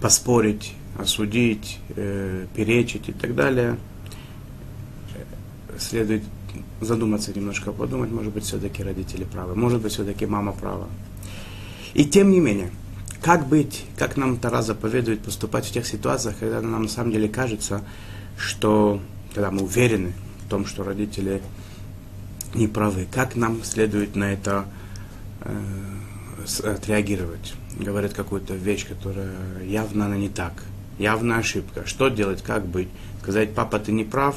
[0.00, 3.78] поспорить, осудить, э, перечить и так далее–
[5.82, 6.22] следует
[6.80, 10.88] задуматься немножко, подумать, может быть, все-таки родители правы, может быть, все-таки мама права.
[11.94, 12.70] И тем не менее,
[13.22, 17.28] как быть, как нам Тара заповедует поступать в тех ситуациях, когда нам на самом деле
[17.28, 17.82] кажется,
[18.36, 19.00] что,
[19.34, 20.12] когда мы уверены
[20.46, 21.42] в том, что родители
[22.54, 24.66] не правы, как нам следует на это
[26.64, 27.54] отреагировать.
[27.78, 29.32] Говорят какую-то вещь, которая
[29.64, 30.52] явно она не так,
[30.98, 31.86] явно ошибка.
[31.86, 32.88] Что делать, как быть?
[33.22, 34.36] Сказать, папа, ты не прав,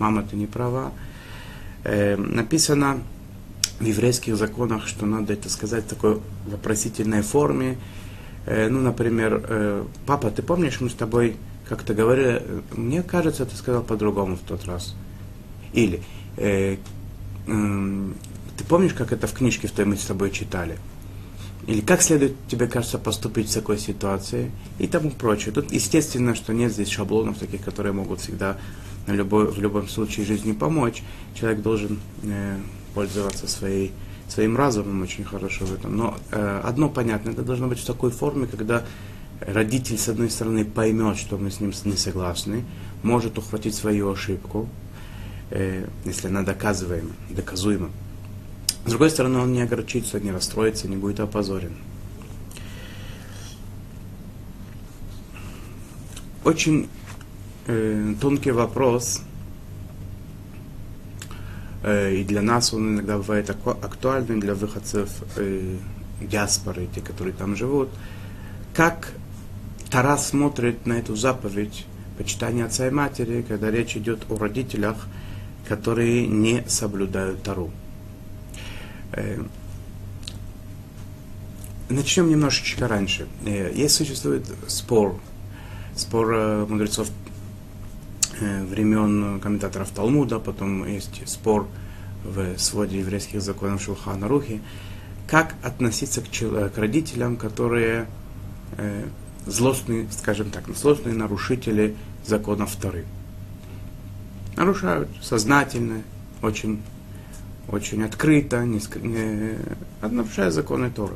[0.00, 0.92] мама, ты не права.
[1.84, 2.98] Э, написано
[3.78, 7.78] в еврейских законах, что надо это сказать в такой вопросительной форме.
[8.46, 11.36] Э, ну, например, э, папа, ты помнишь, мы с тобой
[11.68, 12.42] как-то говорили,
[12.72, 14.96] мне кажется, ты сказал по-другому в тот раз.
[15.72, 16.02] Или,
[16.36, 16.76] э,
[17.46, 18.08] э,
[18.56, 20.78] ты помнишь, как это в книжке в той мы с тобой читали?
[21.66, 25.52] Или как следует, тебе кажется, поступить в такой ситуации и тому прочее.
[25.52, 28.56] Тут естественно, что нет здесь шаблонов таких, которые могут всегда
[29.06, 31.02] любой, в любом случае жизни помочь.
[31.34, 32.58] Человек должен э,
[32.94, 33.92] пользоваться своей,
[34.28, 35.96] своим разумом очень хорошо в этом.
[35.96, 38.84] Но э, одно понятно, это должно быть в такой форме, когда
[39.40, 42.64] родитель, с одной стороны, поймет, что мы с ним не согласны,
[43.02, 44.68] может ухватить свою ошибку,
[45.50, 47.90] э, если она доказываема, доказуема.
[48.84, 51.74] С другой стороны, он не огорчится, не расстроится, не будет опозорен.
[56.44, 56.88] Очень
[57.66, 59.22] э, тонкий вопрос,
[61.82, 65.76] э, и для нас он иногда бывает актуальным, для выходцев э,
[66.20, 67.88] диаспоры, те, которые там живут.
[68.74, 69.12] Как
[69.90, 71.84] Тара смотрит на эту заповедь
[72.16, 75.06] почитания отца и матери, когда речь идет о родителях,
[75.66, 77.70] которые не соблюдают Тару.
[79.12, 79.42] Э,
[81.88, 83.26] начнем немножечко раньше.
[83.44, 85.18] Э, есть существует спор,
[85.96, 87.10] спор э, мудрецов
[88.40, 91.68] времен комментаторов Талмуда, потом есть спор
[92.24, 94.60] в своде еврейских законов Шулхана Рухи,
[95.28, 98.06] как относиться к, к родителям, которые
[98.76, 99.06] э,
[99.46, 103.04] злостные, скажем так, злостные нарушители законов Торы.
[104.56, 106.02] Нарушают сознательно,
[106.42, 106.82] очень
[107.68, 109.56] очень открыто, не, не,
[110.02, 111.14] нарушая законы Торы.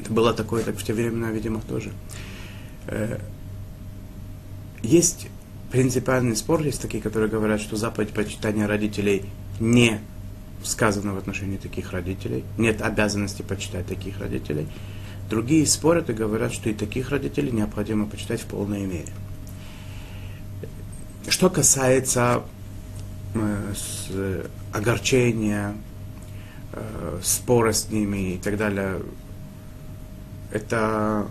[0.00, 1.92] Это было такое, так в те времена, видимо, тоже.
[2.86, 3.18] Э,
[4.82, 5.28] есть
[5.74, 9.24] принципиальный спор, есть такие, которые говорят, что заповедь почитания родителей
[9.58, 9.98] не
[10.62, 14.68] сказана в отношении таких родителей, нет обязанности почитать таких родителей.
[15.28, 19.08] Другие спорят и говорят, что и таких родителей необходимо почитать в полной мере.
[21.26, 22.44] Что касается
[23.34, 25.74] э, с, огорчения,
[26.72, 29.02] э, споры с ними и так далее.
[30.52, 31.26] Это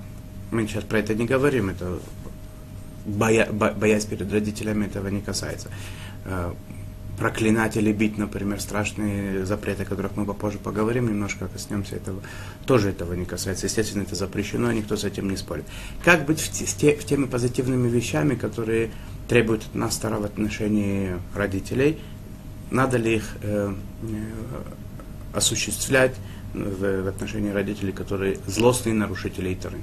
[0.52, 1.98] мы сейчас про это не говорим, это
[3.06, 5.70] боя, бо, боясь перед родителями этого не касается.
[6.26, 6.54] Э,
[7.18, 12.22] проклинать или бить, например, страшные запреты, о которых мы попозже поговорим, немножко коснемся этого,
[12.66, 13.68] тоже этого не касается.
[13.68, 15.66] Естественно, это запрещено, никто с этим не спорит.
[16.04, 18.90] Как быть в, те, в теми позитивными вещами, которые
[19.28, 22.00] требуют от нас старого отношения родителей–
[22.74, 24.16] надо ли их э, э,
[25.34, 26.16] осуществлять
[26.54, 29.78] в, в отношении родителей, которые злостные нарушители Торы.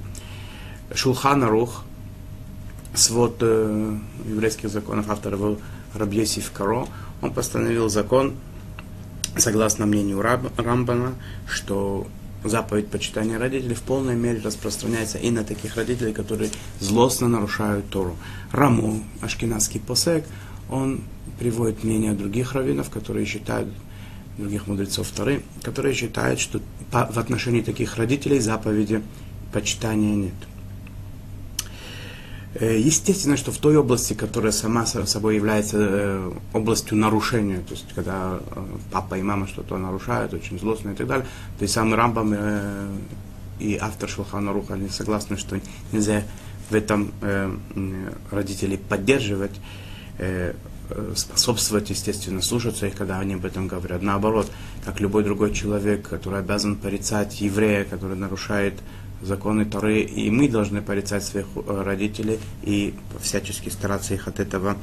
[0.93, 1.85] Шулхан Арух,
[2.93, 5.59] свод э, еврейских законов, автор был
[5.93, 6.87] Рабьесив Каро,
[7.21, 8.35] он постановил закон,
[9.37, 11.15] согласно мнению Раб, Рамбана,
[11.47, 12.07] что
[12.43, 18.15] заповедь почитания родителей в полной мере распространяется и на таких родителей, которые злостно нарушают Тору.
[18.51, 20.25] Раму, ашкенадский посек,
[20.69, 21.01] он
[21.39, 23.69] приводит мнение других раввинов, которые считают,
[24.37, 26.61] других мудрецов Торы, которые считают, что
[26.91, 29.03] в отношении таких родителей заповеди
[29.51, 30.33] почитания нет.
[32.53, 37.85] Э, естественно, что в той области, которая сама собой является э, областью нарушения, то есть
[37.95, 41.25] когда э, папа и мама что-то нарушают, очень злостно и так далее,
[41.57, 42.35] то есть сам Рамбам
[43.59, 45.59] и автор Шулхана Руха они согласны, что
[45.91, 46.23] нельзя
[46.69, 47.11] в этом
[48.31, 49.51] родителей поддерживать,
[51.15, 54.01] способствовать, естественно, слушаться их, когда они об этом говорят.
[54.01, 54.51] Наоборот,
[54.83, 58.73] как любой другой человек, который обязан порицать еврея, который нарушает
[59.21, 64.77] законы Торы, и мы должны порицать своих э, родителей и всячески стараться их от этого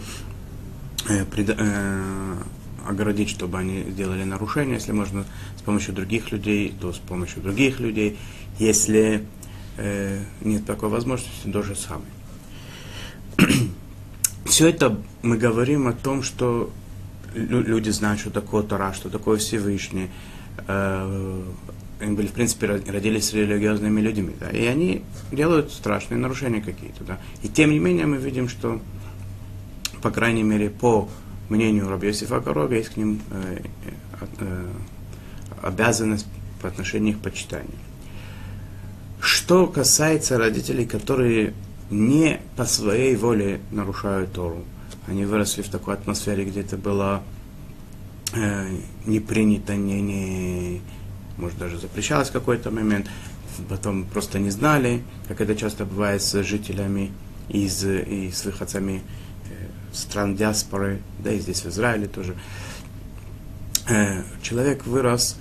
[1.09, 2.35] э, пред, э,
[2.87, 4.75] оградить, чтобы они сделали нарушения.
[4.75, 5.25] Если можно
[5.57, 8.19] с помощью других людей, то с помощью других людей.
[8.59, 9.25] Если
[9.77, 12.11] э, нет такой возможности, то же самое
[14.45, 16.71] все это мы говорим о том, что
[17.35, 20.11] люди знают, что такое Тора, что такое Всевышний.
[20.67, 21.43] Э,
[22.01, 24.35] они были, в принципе, родились религиозными людьми.
[24.39, 27.05] Да, и они делают страшные нарушения какие-то.
[27.05, 27.19] Да.
[27.43, 28.81] И тем не менее мы видим, что,
[30.01, 31.09] по крайней мере, по
[31.49, 33.59] мнению Раби Йосифа Корога, есть к ним э,
[34.39, 34.67] э,
[35.63, 36.27] обязанность
[36.63, 37.69] по отношению их почитания.
[39.21, 41.53] Что касается родителей, которые
[41.91, 44.65] не по своей воле нарушают Тору.
[45.07, 47.23] Они выросли в такой атмосфере, где это было
[48.35, 48.69] э,
[49.07, 50.83] не принято, не, не,
[51.39, 53.07] может, даже запрещалось в какой-то момент,
[53.69, 57.13] потом просто не знали, как это часто бывает с жителями
[57.49, 59.03] из, и с выходцами
[59.51, 62.37] э, стран диаспоры, да и здесь в Израиле тоже.
[63.89, 65.37] Э, человек вырос,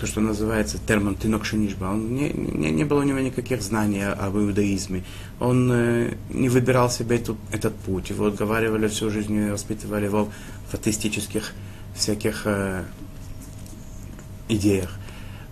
[0.00, 4.04] то, что называется термон тинок шинишба, он не, не, не было у него никаких знаний
[4.04, 5.04] об иудаизме.
[5.40, 8.10] Он э, не выбирал себе этот, этот путь.
[8.10, 10.28] Его отговаривали всю жизнь, воспитывали его
[10.70, 11.52] в атеистических
[11.94, 12.84] всяких э,
[14.48, 14.90] идеях.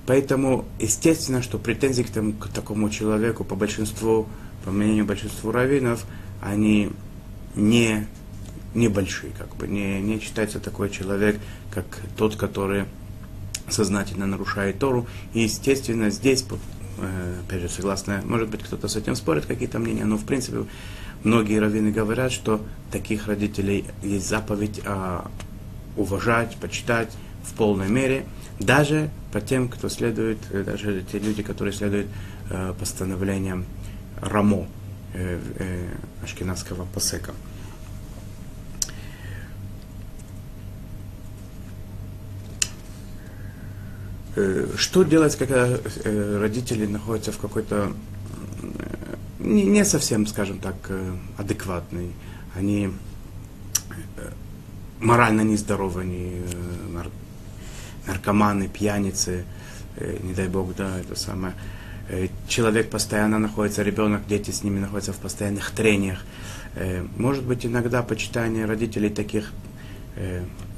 [0.07, 4.29] Поэтому, естественно, что претензии к, тому, к такому человеку по большинству,
[4.65, 6.07] по мнению большинства раввинов,
[6.41, 6.91] они
[7.57, 8.07] не
[8.75, 11.41] небольшие, как бы не, не считается такой человек,
[11.71, 11.87] как
[12.17, 12.85] тот, который
[13.69, 15.07] сознательно нарушает Тору.
[15.35, 16.45] И, естественно, здесь,
[16.99, 20.67] э, опять же, согласно, может быть, кто-то с этим спорит, какие-то мнения, но, в принципе,
[21.25, 22.61] многие раввины говорят, что
[22.93, 25.29] таких родителей есть заповедь а,
[25.97, 27.11] уважать, почитать
[27.47, 28.27] в полной мере,
[28.59, 32.09] даже по тем, кто следует, э, даже те люди, которые следуют
[32.51, 33.67] э, постановлениям
[34.21, 34.67] Рамо,
[35.13, 35.89] э, э,
[36.23, 37.33] ашкенадского посека.
[44.37, 47.93] Э, что делать, когда э, родители находятся в какой-то
[49.39, 50.75] не, совсем, скажем так,
[51.37, 52.13] адекватный.
[52.55, 52.91] Они
[54.99, 56.43] морально нездоровы, они
[58.07, 59.45] наркоманы, пьяницы,
[60.23, 61.55] не дай бог, да, это самое.
[62.49, 66.21] Человек постоянно находится, ребенок, дети с ними находятся в постоянных трениях.
[67.17, 69.53] Может быть, иногда почитание родителей таких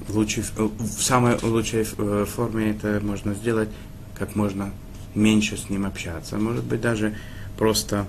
[0.08, 3.68] лучшей, в самой лучшей э, форме это можно сделать,
[4.18, 4.72] как можно
[5.14, 6.38] меньше с ним общаться.
[6.38, 7.14] Может быть, даже
[7.56, 8.06] просто,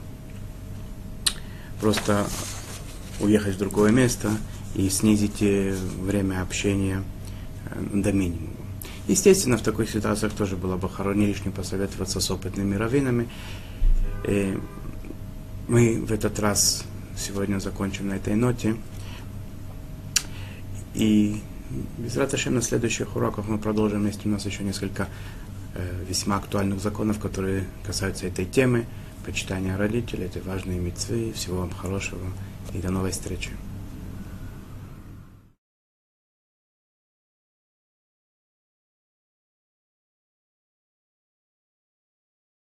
[1.82, 2.28] просто
[3.20, 4.30] уехать в другое место
[4.76, 7.04] и снизить э, время общения
[7.70, 8.59] э, до минимума.
[9.10, 13.28] Естественно, в таких ситуациях тоже было бы хорошо не лишним посоветоваться с опытными раввинами.
[14.24, 14.56] И
[15.68, 16.84] мы в этот раз
[17.18, 18.76] сегодня закончим на этой ноте.
[20.94, 21.42] И
[21.98, 24.06] без Раташем на следующих уроках мы продолжим.
[24.06, 25.08] Есть у нас еще несколько
[25.74, 28.86] э, весьма актуальных законов, которые касаются этой темы.
[29.26, 31.34] Почитания родителей, это важные мецвы.
[31.34, 32.22] Всего вам хорошего
[32.76, 33.50] и до новой встречи.